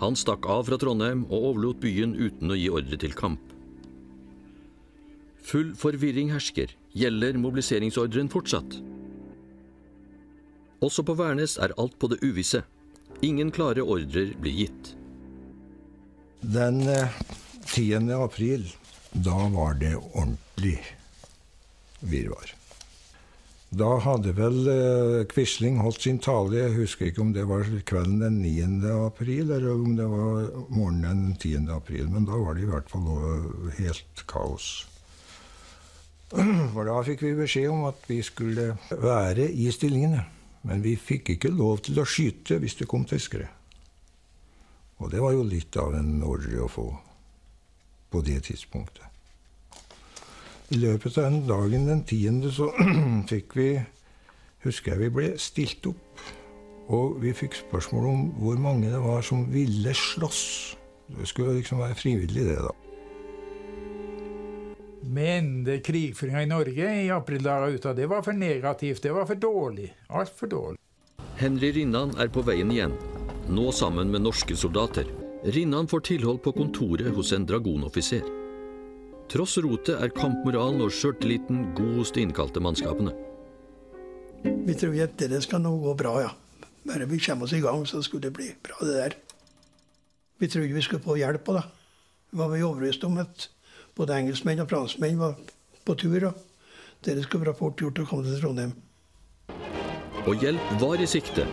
Han 0.00 0.16
stakk 0.16 0.46
av 0.48 0.64
fra 0.68 0.78
Trondheim 0.80 1.24
og 1.26 1.48
overlot 1.50 1.82
byen 1.82 2.14
uten 2.14 2.54
å 2.54 2.56
gi 2.56 2.70
ordre 2.70 2.96
til 2.96 3.12
kamp. 3.18 3.42
Full 5.42 5.74
forvirring 5.76 6.30
hersker. 6.32 6.72
Gjelder 6.94 7.36
mobiliseringsordren 7.42 8.30
fortsatt? 8.32 8.78
Også 10.82 11.04
på 11.06 11.14
Værnes 11.14 11.58
er 11.62 11.74
alt 11.78 11.98
på 12.02 12.10
det 12.10 12.18
uvisse. 12.26 12.64
Ingen 13.22 13.52
klare 13.54 13.84
ordrer 13.86 14.32
blir 14.42 14.64
gitt. 14.64 14.94
Den 16.42 16.82
eh, 16.90 17.20
10. 17.70 18.10
april, 18.16 18.66
da 19.12 19.46
var 19.52 19.78
det 19.78 19.94
ordentlig 19.94 20.80
virvar. 22.00 22.50
Da 23.72 23.92
hadde 24.04 24.34
vel 24.36 24.58
eh, 24.68 25.22
Quisling 25.30 25.78
holdt 25.80 26.02
sin 26.02 26.18
tale, 26.20 26.58
jeg 26.58 26.74
husker 26.74 27.08
ikke 27.08 27.22
om 27.22 27.30
det 27.32 27.46
var 27.48 27.70
kvelden 27.86 28.18
den 28.20 28.42
9. 28.42 28.90
april, 29.06 29.54
eller 29.54 29.70
om 29.76 29.94
det 29.96 30.10
var 30.10 30.50
morgenen 30.66 31.30
den 31.30 31.38
10. 31.38 31.70
april, 31.72 32.10
men 32.10 32.26
da 32.26 32.42
var 32.42 32.58
det 32.58 32.66
i 32.66 32.72
hvert 32.72 32.90
fall 32.90 33.08
helt 33.78 34.26
kaos. 34.26 34.74
For 36.74 36.84
da 36.90 37.00
fikk 37.06 37.22
vi 37.22 37.34
beskjed 37.38 37.70
om 37.70 37.86
at 37.88 38.06
vi 38.10 38.18
skulle 38.26 38.72
være 38.90 39.46
i 39.46 39.70
stillingene. 39.70 40.26
Men 40.68 40.82
vi 40.84 40.94
fikk 40.96 41.34
ikke 41.34 41.50
lov 41.50 41.82
til 41.86 41.98
å 41.98 42.06
skyte 42.06 42.60
hvis 42.62 42.78
det 42.78 42.88
kom 42.90 43.06
tyskere. 43.08 43.48
Og 45.02 45.10
det 45.10 45.22
var 45.22 45.34
jo 45.34 45.46
litt 45.46 45.76
av 45.80 45.96
en 45.98 46.20
ordre 46.22 46.62
å 46.62 46.70
få 46.70 46.86
på 48.12 48.20
det 48.22 48.42
tidspunktet. 48.46 49.08
I 50.72 50.78
løpet 50.80 51.18
av 51.18 51.26
den 51.26 51.42
dagen 51.48 51.88
den 51.88 52.04
tiende 52.08 52.52
så 52.54 52.70
fikk 53.32 53.58
vi 53.58 53.72
Husker 54.62 54.92
jeg 54.92 55.00
vi 55.00 55.08
ble 55.10 55.28
stilt 55.42 55.86
opp. 55.90 56.20
Og 56.94 57.16
vi 57.18 57.32
fikk 57.34 57.56
spørsmål 57.64 58.04
om 58.06 58.20
hvor 58.38 58.60
mange 58.62 58.92
det 58.92 59.00
var 59.02 59.24
som 59.26 59.48
ville 59.50 59.90
slåss. 59.90 60.44
Det 61.18 61.26
skulle 61.26 61.56
liksom 61.56 61.82
være 61.82 61.98
frivillig, 61.98 62.44
det, 62.46 62.60
da. 62.62 62.91
Men 65.02 65.64
det 65.64 65.80
krigføringa 65.86 66.42
i 66.42 66.46
Norge 66.46 66.92
i 67.02 67.10
aprildager 67.10 67.74
ut 67.74 67.86
av 67.86 67.96
det 67.96 68.06
var 68.06 68.22
for 68.22 68.32
negativt. 68.32 69.02
Det 69.02 69.12
var 69.12 69.26
for 69.26 69.34
dårlig. 69.34 69.88
Altfor 70.08 70.46
dårlig. 70.46 70.78
Henry 71.36 71.72
Rinnan 71.72 72.14
er 72.22 72.30
på 72.30 72.44
veien 72.46 72.70
igjen, 72.70 72.92
nå 73.50 73.72
sammen 73.74 74.12
med 74.12 74.22
norske 74.22 74.54
soldater. 74.56 75.08
Rinnan 75.42 75.88
får 75.90 76.04
tilhold 76.06 76.42
på 76.44 76.52
kontoret 76.54 77.10
hos 77.16 77.32
en 77.34 77.46
dragonoffiser. 77.48 78.22
Tross 79.32 79.56
rotet 79.64 79.96
er 79.96 80.12
kampmoralen 80.14 80.84
og 80.84 80.92
sjøltilliten 80.94 81.72
god 81.74 81.96
hos 81.98 82.12
de 82.14 82.22
innkalte 82.22 82.62
mannskapene. 82.62 83.14
Vi 84.42 84.74
tror 84.78 84.94
at 85.02 85.18
det 85.18 85.40
skal 85.42 85.62
nå 85.64 85.72
gå 85.82 85.96
bra, 85.98 86.14
ja. 86.22 86.30
Bare 86.86 87.06
vi 87.10 87.18
kommer 87.22 87.46
oss 87.46 87.54
i 87.56 87.62
gang, 87.62 87.86
så 87.86 88.02
skulle 88.02 88.28
det 88.28 88.36
bli 88.36 88.50
bra, 88.62 88.76
det 88.82 88.94
der. 88.98 89.16
Vi 90.42 90.48
trodde 90.50 90.74
vi 90.74 90.82
skulle 90.82 91.02
få 91.02 91.16
hjelp 91.18 91.48
av 91.48 91.58
det. 91.58 91.64
Vi 92.30 92.38
var 92.38 92.52
vi 92.52 92.62
overbevist 92.62 93.04
om 93.06 93.18
at 93.22 93.48
både 93.98 94.16
engelskmenn 94.16 94.62
og 94.64 94.70
franskmenn 94.70 95.20
var 95.20 95.36
på 95.84 95.96
tur. 95.98 96.28
og 96.30 96.34
Dere 97.02 97.24
skulle 97.24 97.46
være 97.46 97.58
fort 97.58 97.80
gjort 97.80 97.98
å 97.98 98.06
komme 98.06 98.24
til 98.28 98.40
Trondheim. 98.40 98.74
Og 100.26 100.38
hjelp 100.38 100.74
var 100.80 101.02
i 101.02 101.06
sikte. 101.10 101.46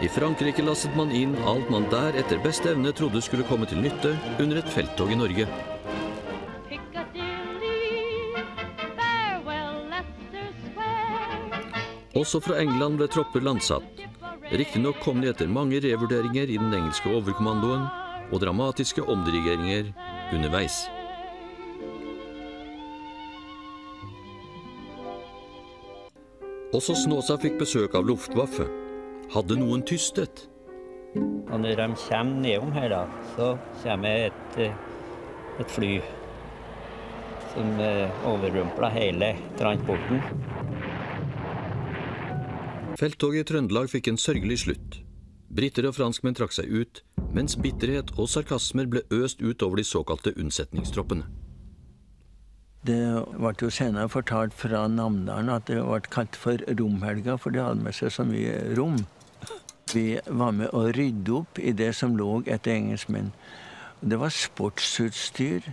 I 0.00 0.08
Frankrike 0.12 0.64
lastet 0.64 0.96
man 0.96 1.12
inn 1.12 1.34
alt 1.48 1.70
man 1.72 1.86
der 1.92 2.16
etter 2.20 2.40
beste 2.44 2.72
evne 2.72 2.92
trodde 2.96 3.20
skulle 3.24 3.46
komme 3.48 3.68
til 3.68 3.80
nytte 3.84 4.14
under 4.40 4.60
et 4.60 4.72
felttog 4.72 5.12
i 5.12 5.18
Norge. 5.20 5.48
Også 12.16 12.40
fra 12.40 12.56
England 12.62 12.96
ble 12.96 13.08
tropper 13.12 13.44
landsatt. 13.44 13.84
Riktignok 14.48 15.02
kom 15.04 15.20
de 15.20 15.28
etter 15.28 15.50
mange 15.52 15.80
revurderinger 15.84 16.48
i 16.48 16.56
den 16.60 16.72
engelske 16.72 17.12
overkommandoen 17.12 17.84
og 18.32 18.40
dramatiske 18.40 19.04
omdirigeringer 19.04 19.92
underveis. 20.32 20.86
Også 26.76 26.92
Snåsa 26.98 27.38
fikk 27.40 27.54
besøk 27.62 27.94
av 27.96 28.04
Luftwaffe. 28.04 28.66
Hadde 29.32 29.56
noen 29.56 29.80
tystet? 29.86 30.42
Og 31.16 31.54
når 31.62 31.78
de 31.78 31.86
kommer 32.02 32.42
nedom 32.42 32.74
her, 32.74 32.90
da, 32.92 32.98
så 33.32 33.46
kommer 33.80 34.26
et, 34.26 34.58
eh, 34.60 34.74
et 35.62 35.72
fly 35.72 35.94
som 37.54 37.80
eh, 37.80 38.26
overrumpler 38.28 38.92
hele 38.92 39.30
transporten. 39.56 40.20
Felttoget 43.00 43.46
i 43.46 43.48
Trøndelag 43.52 43.88
fikk 43.94 44.12
en 44.12 44.20
sørgelig 44.20 44.60
slutt. 44.66 45.00
Briter 45.48 45.88
og 45.88 45.96
franskmenn 45.96 46.36
trakk 46.36 46.52
seg 46.52 46.68
ut, 46.68 47.00
mens 47.32 47.56
bitterhet 47.56 48.12
og 48.18 48.28
sarkasmer 48.28 48.84
ble 48.84 49.06
øst 49.16 49.40
ut 49.40 49.64
over 49.64 49.80
de 49.80 49.88
såkalte 49.88 50.36
unnsetningstroppene. 50.36 51.45
Det 52.86 53.02
ble 53.34 53.52
jo 53.58 53.70
senere 53.72 54.10
fortalt 54.12 54.54
fra 54.54 54.84
Namdalen 54.90 55.50
at 55.50 55.66
det 55.70 55.80
ble 55.82 56.00
kalt 56.12 56.36
for 56.38 56.60
romhelga, 56.78 57.38
for 57.40 57.54
de 57.54 57.62
hadde 57.64 57.82
med 57.82 57.96
seg 57.96 58.12
så 58.14 58.26
mye 58.28 58.58
rom. 58.78 59.00
Vi 59.92 60.18
var 60.26 60.52
med 60.54 60.74
å 60.74 60.84
rydde 60.94 61.32
opp 61.40 61.58
i 61.62 61.72
det 61.74 61.92
som 61.98 62.16
lå 62.18 62.42
etter 62.46 62.74
engelskmenn. 62.74 63.32
Det 64.02 64.18
var 64.20 64.34
sportsutstyr, 64.34 65.70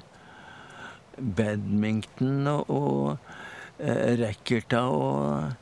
badminton 1.17 2.47
og, 2.49 2.69
og 2.73 3.81
eh, 3.83 4.15
racketer 4.21 4.89
og 4.89 5.59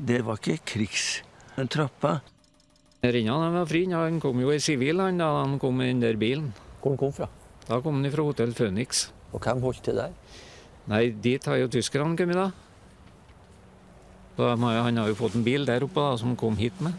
Det 0.00 0.20
var 0.24 0.40
ikke 0.40 0.64
krigstropper. 0.64 2.20
Rinnan 3.04 3.52
var 3.52 3.66
fri. 3.68 3.84
Han 3.92 4.20
kom 4.20 4.40
jo 4.40 4.52
i 4.52 4.60
sivil 4.60 5.00
han 5.00 5.20
da 5.20 5.28
han 5.42 5.58
kom 5.60 5.80
i 5.80 5.88
den 5.90 6.00
der 6.00 6.16
bilen. 6.20 6.52
Hvor 6.80 6.94
han 6.94 7.00
kom 7.00 7.12
fra? 7.16 7.28
Da 7.66 7.80
kom 7.84 8.00
han 8.00 8.12
fra 8.12 8.24
Hotell 8.24 8.54
Phoenix. 8.56 9.10
Og 9.30 9.38
hvem 9.40 9.62
holdt 9.62 9.84
til 9.86 10.00
der? 10.00 10.16
Nei, 10.90 11.04
dit 11.22 11.44
har 11.46 11.60
jo 11.60 11.70
tyskerne 11.70 12.16
kommet, 12.18 12.38
da. 12.38 12.50
Har 14.40 14.56
han 14.56 14.96
har 14.96 15.08
jo 15.10 15.18
fått 15.18 15.36
en 15.36 15.44
bil 15.44 15.66
der 15.68 15.84
oppe 15.84 16.00
da, 16.00 16.16
som 16.18 16.36
kom 16.38 16.56
hit 16.56 16.78
med. 16.80 16.96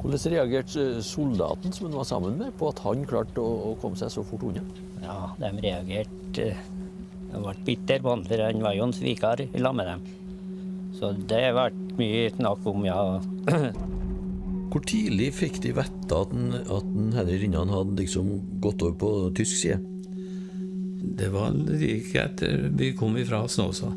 Hvordan 0.00 0.32
reagerte 0.32 1.02
soldaten 1.04 1.74
som 1.76 1.88
han 1.88 1.98
var 1.98 2.06
sammen 2.08 2.38
med, 2.38 2.54
på 2.56 2.70
at 2.70 2.80
han 2.86 3.02
klarte 3.08 3.42
å, 3.42 3.72
å 3.72 3.74
komme 3.82 3.98
seg 4.00 4.12
så 4.14 4.24
fort 4.24 4.46
unna? 4.48 4.62
Ja, 5.02 5.18
de 5.40 5.50
reagerte 5.60 6.46
eh, 6.54 6.62
De 7.30 7.42
ble 7.42 7.52
bitter 7.66 8.00
på 8.02 8.14
han, 8.14 8.24
for 8.26 8.42
han 8.42 8.64
var 8.64 8.74
jo 8.74 8.86
en 8.88 8.96
sviker 8.96 9.44
i 9.44 9.60
lag 9.60 9.76
med 9.76 9.90
dem. 9.90 10.06
Så 10.96 11.12
det 11.30 11.42
ble 11.54 11.66
mye 12.00 12.24
snakk 12.32 12.64
om, 12.70 12.86
ja. 12.88 13.02
Hvor 14.70 14.82
tidlig 14.86 15.32
fikk 15.34 15.60
de 15.64 15.74
vite 15.76 16.16
at, 16.16 16.32
den, 16.32 16.56
at 16.62 16.86
den 16.86 17.12
Henry 17.14 17.38
Rinnan 17.42 17.72
hadde 17.74 17.98
liksom 18.00 18.32
gått 18.62 18.82
over 18.86 18.96
på 18.98 19.12
tysk 19.36 19.58
side? 19.58 19.99
Det 21.02 21.28
var 21.28 21.50
like 21.52 22.20
etter 22.20 22.68
vi 22.76 22.92
kom 22.92 23.16
ifra 23.16 23.48
Snåsa. 23.48 23.92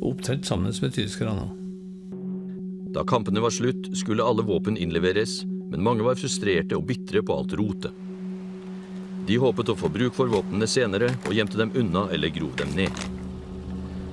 Opptrådt 0.00 0.46
sammen 0.46 0.72
med 0.82 0.94
tyskerne. 0.94 1.48
Da 2.94 3.02
kampene 3.04 3.40
var 3.40 3.50
slutt, 3.50 3.96
skulle 3.96 4.22
alle 4.22 4.42
våpen 4.42 4.76
innleveres, 4.76 5.42
men 5.44 5.82
mange 5.82 6.04
var 6.06 6.18
frustrerte 6.20 6.76
og 6.76 6.86
bitre 6.86 7.22
på 7.26 7.34
alt 7.34 7.54
rotet. 7.58 7.90
De 9.26 9.38
håpet 9.38 9.70
å 9.72 9.78
få 9.78 9.90
bruk 9.90 10.14
for 10.14 10.30
våpnene 10.30 10.66
senere, 10.66 11.10
og 11.26 11.34
gjemte 11.34 11.58
dem 11.58 11.74
unna 11.78 12.04
eller 12.14 12.30
grov 12.34 12.54
dem 12.58 12.74
ned. 12.76 13.02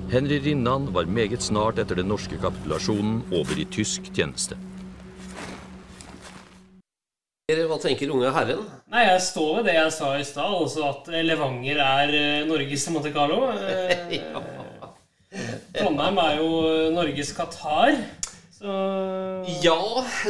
Henry 0.10 0.39
Rinnan 0.41 0.89
var 0.93 1.06
meget 1.06 1.45
snart 1.45 1.78
etter 1.78 2.00
den 2.00 2.10
norske 2.10 2.38
kapitulasjonen 2.41 3.22
over 3.30 3.60
i 3.62 3.67
tysk 3.69 4.10
tjeneste. 4.13 4.58
Hva 7.50 7.80
tenker 7.82 8.12
unge 8.14 8.30
herren? 8.36 8.62
Nei, 8.94 9.08
jeg 9.08 9.22
står 9.26 9.60
ved 9.60 9.70
det 9.72 9.78
jeg 9.80 9.94
sa 9.96 10.10
i 10.20 10.26
stad, 10.28 10.54
altså 10.54 10.84
at 10.92 11.08
Levanger 11.26 11.80
er 11.82 12.12
eh, 12.14 12.48
Norges 12.50 12.86
Monte 12.94 13.10
Carlo. 13.16 13.48
ja. 14.14 14.44
Trondheim 15.74 16.20
er 16.22 16.42
jo 16.42 16.50
Norges 16.94 17.34
Qatar. 17.38 17.98
Så 18.60 18.74
Ja, 19.64 19.80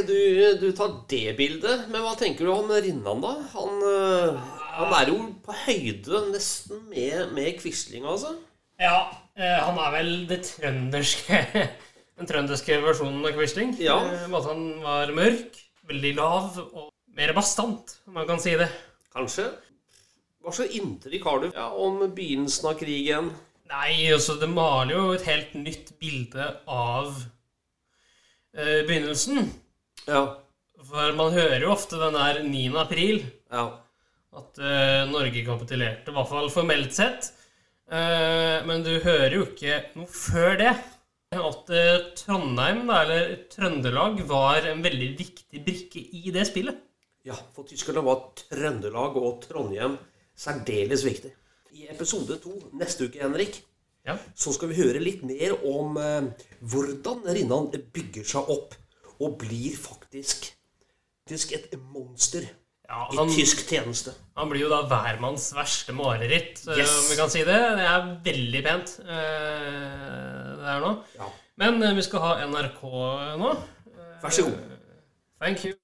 du, 0.06 0.16
du 0.60 0.68
tar 0.76 0.94
det 1.10 1.34
bildet. 1.36 1.88
Men 1.90 2.04
hva 2.04 2.14
tenker 2.18 2.46
du 2.46 2.54
om 2.54 2.70
Rinnan, 2.70 3.20
da? 3.24 3.34
Han, 3.56 3.82
eh, 3.90 4.38
han 4.78 4.94
er 5.00 5.10
jo 5.12 5.18
på 5.44 5.56
høyde 5.66 6.22
nesten 6.30 6.84
med, 6.88 7.34
med 7.36 7.58
Quisling, 7.60 8.06
altså. 8.06 8.36
Ja, 8.80 9.10
eh, 9.36 9.58
han 9.60 9.76
er 9.76 9.96
vel 9.98 10.12
det 10.30 10.40
trønderske 10.48 11.42
Den 12.20 12.28
trønderske 12.28 12.76
versjonen 12.84 13.24
av 13.24 13.36
Quisling. 13.36 13.74
Ja. 13.80 13.98
Eh, 14.04 14.24
at 14.28 14.48
han 14.48 14.64
var 14.84 15.12
mørk, 15.16 15.58
veldig 15.90 16.14
lav 16.16 16.56
og 16.68 16.88
mer 17.16 17.32
bastant, 17.36 17.96
om 18.06 18.16
man 18.18 18.28
kan 18.28 18.40
si 18.42 18.54
det. 18.58 18.68
Kanskje. 19.14 19.48
Hva 20.40 20.52
slags 20.56 20.76
inntrykk 20.78 21.26
har 21.28 21.42
du 21.42 21.48
ja, 21.50 21.66
om 21.76 22.00
begynnelsen 22.14 22.70
av 22.70 22.78
krigen? 22.80 23.32
Nei, 23.70 24.10
altså 24.10 24.34
det 24.40 24.48
maler 24.50 24.96
jo 24.96 25.02
et 25.14 25.26
helt 25.28 25.52
nytt 25.58 25.92
bilde 26.02 26.46
av 26.70 27.12
eh, 28.56 28.80
begynnelsen. 28.88 29.50
Ja. 30.08 30.22
For 30.80 31.12
man 31.18 31.34
hører 31.36 31.66
jo 31.66 31.74
ofte 31.74 32.00
den 32.00 32.16
der 32.16 32.40
9. 32.46 32.64
april. 32.80 33.22
Ja. 33.52 33.66
At 34.40 34.58
eh, 34.62 35.04
Norge 35.10 35.44
kapitulerte, 35.46 36.10
i 36.10 36.16
hvert 36.16 36.32
fall 36.32 36.50
formelt 36.54 36.96
sett. 36.96 37.32
Eh, 37.90 38.58
men 38.66 38.84
du 38.86 38.94
hører 39.04 39.36
jo 39.36 39.46
ikke 39.48 39.82
noe 39.98 40.10
før 40.10 40.56
det. 40.60 40.74
At 41.36 41.70
eh, 41.74 42.10
Trondheim, 42.18 42.86
eller 42.90 43.34
Trøndelag, 43.52 44.22
var 44.30 44.66
en 44.70 44.82
veldig 44.82 45.10
viktig 45.18 45.62
brikke 45.66 46.02
i 46.16 46.32
det 46.34 46.48
spillet. 46.48 46.78
Ja, 47.28 47.34
for 47.54 47.66
tyskerne 47.68 48.02
var 48.06 48.22
Trøndelag 48.38 49.16
og 49.20 49.42
Trondheim 49.44 49.98
særdeles 50.40 51.02
viktig. 51.04 51.32
I 51.76 51.86
episode 51.92 52.38
to 52.42 52.54
neste 52.80 53.06
uke, 53.10 53.20
Henrik, 53.22 53.60
så 54.34 54.52
skal 54.56 54.70
vi 54.72 54.78
høre 54.80 55.02
litt 55.02 55.20
mer 55.28 55.52
om 55.68 55.98
eh, 56.00 56.30
hvordan 56.72 57.20
Rinnan 57.36 57.68
bygger 57.94 58.24
seg 58.26 58.48
opp 58.50 58.72
og 59.20 59.36
blir 59.42 59.76
faktisk, 59.76 60.48
faktisk 61.28 61.52
et 61.58 61.76
monster 61.92 62.48
han- 62.88 63.28
i 63.30 63.36
tysk 63.36 63.60
tjeneste. 63.68 64.14
Han 64.36 64.48
blir 64.50 64.64
jo 64.64 64.70
da 64.72 64.80
hvermanns 64.88 65.52
verste 65.54 65.92
mareritt, 65.94 66.64
eh, 66.66 66.78
Yes. 66.80 66.96
om 67.04 67.10
vi 67.10 67.16
kan 67.20 67.30
si 67.30 67.44
det. 67.44 67.60
Det 67.76 67.86
er 67.86 68.08
veldig 68.24 68.64
pent, 68.64 68.96
eh, 69.04 70.56
det 70.56 70.66
her 70.72 70.80
nå. 70.80 70.96
Men 71.60 71.82
eh, 71.82 71.94
vi 71.94 72.02
skal 72.02 72.20
ha 72.24 72.32
NRK 72.48 72.82
nå. 73.38 73.52
Vær 74.22 74.30
så 74.30 74.42
god. 74.48 74.58
Thank 75.40 75.64
you. 75.66 75.74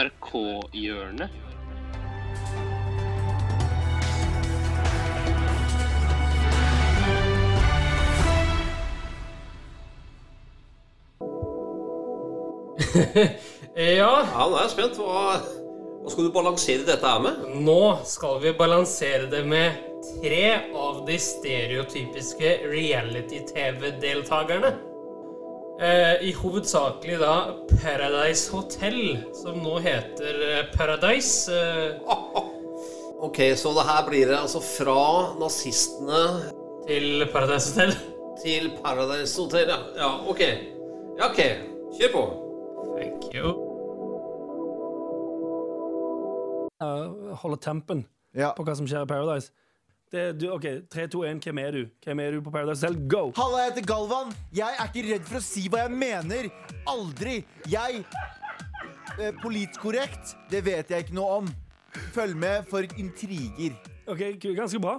NRK-hjørnet. 0.00 1.28
ja. 13.76 13.76
Ja, 13.76 14.24
nå 14.48 14.56
er 14.56 14.64
jeg 14.64 14.72
spent. 14.72 14.96
Hva, 14.96 15.36
hva 16.00 16.08
skal 16.10 16.24
du 16.26 16.32
balansere 16.34 16.84
dette 16.88 17.06
her 17.06 17.20
med? 17.24 17.34
Nå 17.60 17.98
skal 18.08 18.40
vi 18.42 18.52
balansere 18.56 19.26
det 19.30 19.44
med 19.48 19.72
tre 20.22 20.54
av 20.72 21.06
de 21.06 21.18
stereotypiske 21.20 22.58
reality-TV-deltakerne. 22.72 24.89
Eh, 25.80 26.28
I 26.28 26.32
hovedsakelig 26.36 27.16
da 27.22 27.34
Paradise 27.70 28.50
Hotel, 28.52 29.18
som 29.32 29.62
nå 29.64 29.78
heter 29.80 30.42
eh, 30.50 30.64
Paradise. 30.76 31.52
Eh, 31.52 31.96
Ok, 33.20 33.36
så 33.56 33.72
det 33.76 33.84
her 33.84 34.06
blir 34.08 34.30
det 34.30 34.36
altså 34.38 34.62
fra 34.64 35.00
nazistene 35.36 36.20
Til 36.86 37.26
Paradise 37.32 37.74
Hotel? 37.74 37.92
Til 38.40 38.70
Paradise 38.80 39.42
Hotel, 39.42 39.68
ja. 39.68 39.76
Ja, 39.96 40.08
ok. 40.28 40.40
Ja, 41.18 41.28
ok. 41.28 41.40
Kjør 41.98 42.14
på. 42.14 42.22
Thank 42.96 43.34
you. 43.34 43.52
uh, 46.80 47.34
holde 47.42 47.60
tempen 47.60 48.06
på 48.56 48.64
hva 48.64 48.76
som 48.76 48.88
skjer 48.88 49.04
i 49.04 49.10
Paradise. 49.10 49.52
Det, 50.10 50.40
du, 50.40 50.48
OK, 50.50 50.64
3, 50.90 51.04
2, 51.12 51.20
1, 51.24 51.40
hvem 51.44 51.58
er 51.62 51.70
du? 51.76 51.82
Hvem 52.04 52.20
er 52.20 52.30
du 52.34 52.40
på 52.42 52.50
Paradise 52.50 52.82
Hotel? 52.86 52.96
Go! 53.12 53.20
Halla, 53.36 53.60
jeg 53.62 53.72
heter 53.72 53.84
Galvan. 53.92 54.32
Jeg 54.58 54.74
er 54.82 54.88
ikke 54.90 55.04
redd 55.12 55.28
for 55.28 55.38
å 55.38 55.42
si 55.46 55.62
hva 55.70 55.84
jeg 55.84 55.92
mener. 55.94 56.48
Aldri. 56.90 57.36
Jeg 57.70 58.00
eh, 59.20 59.30
Politkorrekt, 59.42 60.34
det 60.50 60.64
vet 60.66 60.90
jeg 60.90 61.06
ikke 61.06 61.14
noe 61.14 61.36
om. 61.42 61.52
Følg 62.14 62.34
med 62.42 62.66
for 62.70 62.86
intriger. 62.98 63.76
OK, 64.10 64.24
ganske 64.58 64.82
bra. 64.82 64.96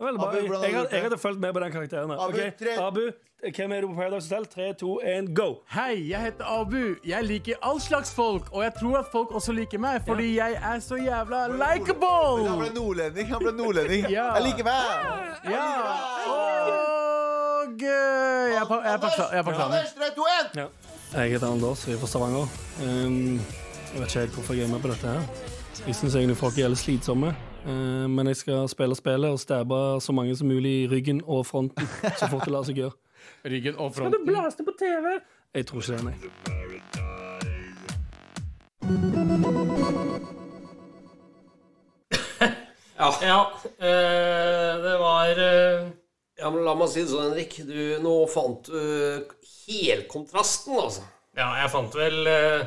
Veldig 0.00 0.18
bra. 0.18 0.28
Abu, 0.32 0.36
Jeg, 0.40 0.72
jeg, 0.72 0.82
du 0.90 0.94
jeg 0.96 1.02
hadde 1.06 1.18
fulgt 1.20 1.40
med 1.46 1.52
på 1.54 1.60
den 1.62 1.72
karakteren. 1.74 2.10
her. 2.10 2.22
Abu, 2.26 2.34
Ok, 2.34 2.58
tre- 2.58 2.76
Abu, 2.82 3.00
hvem 3.40 3.72
er 3.72 3.80
du 3.80 3.86
på 3.88 3.94
Paradise 3.94 4.28
Hotel? 4.34 4.46
3, 4.54 4.72
2, 4.80 5.00
1, 5.04 5.34
go! 5.36 5.54
Hei, 5.72 6.10
jeg 6.10 6.20
heter 6.20 6.44
Abu. 6.60 6.94
Jeg 7.06 7.24
liker 7.24 7.54
all 7.62 7.80
slags 7.80 8.12
folk, 8.14 8.48
og 8.52 8.62
jeg 8.62 8.72
tror 8.80 8.98
at 8.98 9.06
folk 9.12 9.32
også 9.34 9.52
liker 9.56 9.78
meg, 9.80 10.02
fordi 10.06 10.34
jeg 10.36 10.52
er 10.72 10.78
så 10.84 10.98
jævla 11.00 11.46
likeable. 11.48 12.48
Han 12.48 12.58
ble 12.58 12.70
nordlending. 12.74 13.28
Han 13.32 13.38
ble 13.44 13.52
nordlending. 13.56 14.06
Ja. 14.12 14.26
Jeg 14.36 14.42
liker 14.50 14.64
meg. 14.64 14.80
Ja. 15.54 15.66
Og 17.60 17.82
eh, 17.82 18.52
jeg 18.52 18.60
er 18.62 18.66
på- 18.68 18.80
jeg 18.84 18.92
er 18.94 18.98
på 18.98 19.08
jeg 19.16 19.38
er 19.38 19.42
på 19.42 19.50
klanen. 19.50 19.92
3, 19.98 20.10
2, 20.16 20.26
1. 20.54 20.56
Ja. 20.60 20.66
Jeg 21.20 21.30
heter 21.30 21.46
Anders, 21.52 21.86
jeg 21.88 21.94
er 21.94 21.98
fra 21.98 22.06
Stavanger. 22.06 22.46
Um, 22.84 23.40
jeg 23.92 24.00
vet 24.00 24.08
ikke 24.08 24.18
helt 24.20 24.32
hvorfor 24.32 24.54
jeg 24.54 24.64
er 24.64 24.68
med 24.72 24.80
på 24.80 24.88
dette 24.88 25.06
her. 25.08 25.22
Jeg 25.86 25.94
syns 25.96 26.14
egentlig 26.14 26.36
folk 26.36 26.54
er 26.58 26.62
jævlig 26.66 26.78
slitsomme. 26.78 27.32
Uh, 27.66 28.06
men 28.10 28.26
jeg 28.26 28.36
skal 28.36 28.68
spille 28.68 28.96
spillet 28.96 29.30
og 29.30 29.40
stabbe 29.40 30.00
så 30.00 30.12
mange 30.12 30.36
som 30.36 30.48
mulig 30.48 30.70
i 30.84 30.88
ryggen 30.88 31.20
og 31.26 31.46
fronten 31.46 31.88
så 32.16 32.28
fort 32.30 32.44
det 32.44 32.52
lar 32.52 32.62
seg 32.68 32.74
gjøre. 32.76 32.92
Ryggen 33.44 33.76
og 33.78 33.94
fronten. 33.96 34.20
Skal 34.20 34.26
du 34.26 34.32
blaste 34.32 34.66
på 34.66 34.76
TV? 34.80 35.14
Jeg 35.54 35.66
tror 35.66 35.80
ikke 35.82 35.96
det, 35.96 36.04
nei. 36.04 36.16
Ja, 43.22 43.52
eh, 43.78 44.82
det 44.82 44.98
var 45.00 45.28
øh... 45.30 45.88
Ja, 46.40 46.50
men 46.50 46.64
La 46.64 46.72
meg 46.76 46.88
si 46.88 47.02
det 47.02 47.10
sånn, 47.12 47.30
Henrik. 47.30 47.56
Du, 47.68 47.76
nå 48.00 48.12
fant 48.32 48.68
du 48.68 49.26
helkontrasten, 49.68 50.76
altså. 50.80 51.02
Ja, 51.36 51.50
jeg 51.60 51.72
fant 51.72 51.96
vel 51.96 52.28
eh, 52.28 52.62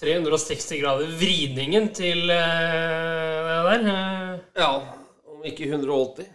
360 0.00 0.80
grader 0.82 1.14
vridningen 1.20 1.88
til 1.96 2.28
eh, 2.32 3.46
det 3.46 3.56
der. 3.66 3.86
eh. 3.94 4.34
Ja, 4.60 4.70
om 5.32 5.44
ikke 5.48 5.70
180. 5.70 6.28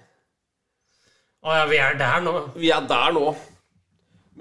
Å 1.46 1.54
ja, 1.54 1.66
vi 1.70 1.78
er 1.78 1.98
der 2.00 2.24
nå. 2.26 2.32
Vi 2.58 2.72
er 2.74 2.86
der 2.90 3.12
nå. 3.14 3.28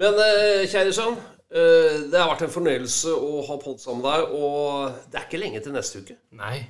Men 0.01 0.17
eh, 0.19 0.63
kjære 0.67 0.93
sønn, 0.95 1.19
eh, 1.53 1.99
det 2.09 2.17
har 2.17 2.31
vært 2.31 2.47
en 2.47 2.55
fornøyelse 2.55 3.13
å 3.13 3.43
ha 3.45 3.57
podd 3.61 3.77
sammen 3.83 4.01
med 4.01 4.09
deg, 4.09 4.33
og 4.39 5.11
det 5.13 5.19
er 5.19 5.27
ikke 5.27 5.41
lenge 5.43 5.61
til 5.63 5.75
neste 5.75 6.01
uke. 6.01 6.17
Nei. 6.35 6.65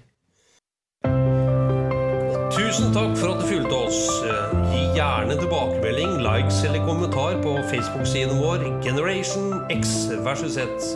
Tusen 2.56 2.92
takk 2.96 3.16
for 3.18 3.32
at 3.32 3.42
du 3.42 3.48
fulgte 3.48 3.80
oss. 3.80 4.02
Eh, 4.28 4.58
Gi 4.74 4.82
gjerne 5.00 5.38
tilbakemelding, 5.40 6.18
likes 6.26 6.60
eller 6.68 6.84
kommentar 6.88 7.40
på 7.46 7.56
Facebook-siden 7.72 8.36
vår 8.44 8.66
Generation 8.84 9.62
X 9.72 9.96
versus 10.28 10.60
Z. 10.60 10.92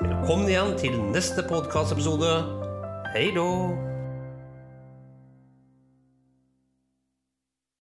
Velkommen 0.00 0.48
igjen 0.48 0.72
til 0.80 0.96
neste 1.12 1.44
podkastepisode. 1.44 2.32
Hei 3.12 3.28
då! 3.36 3.87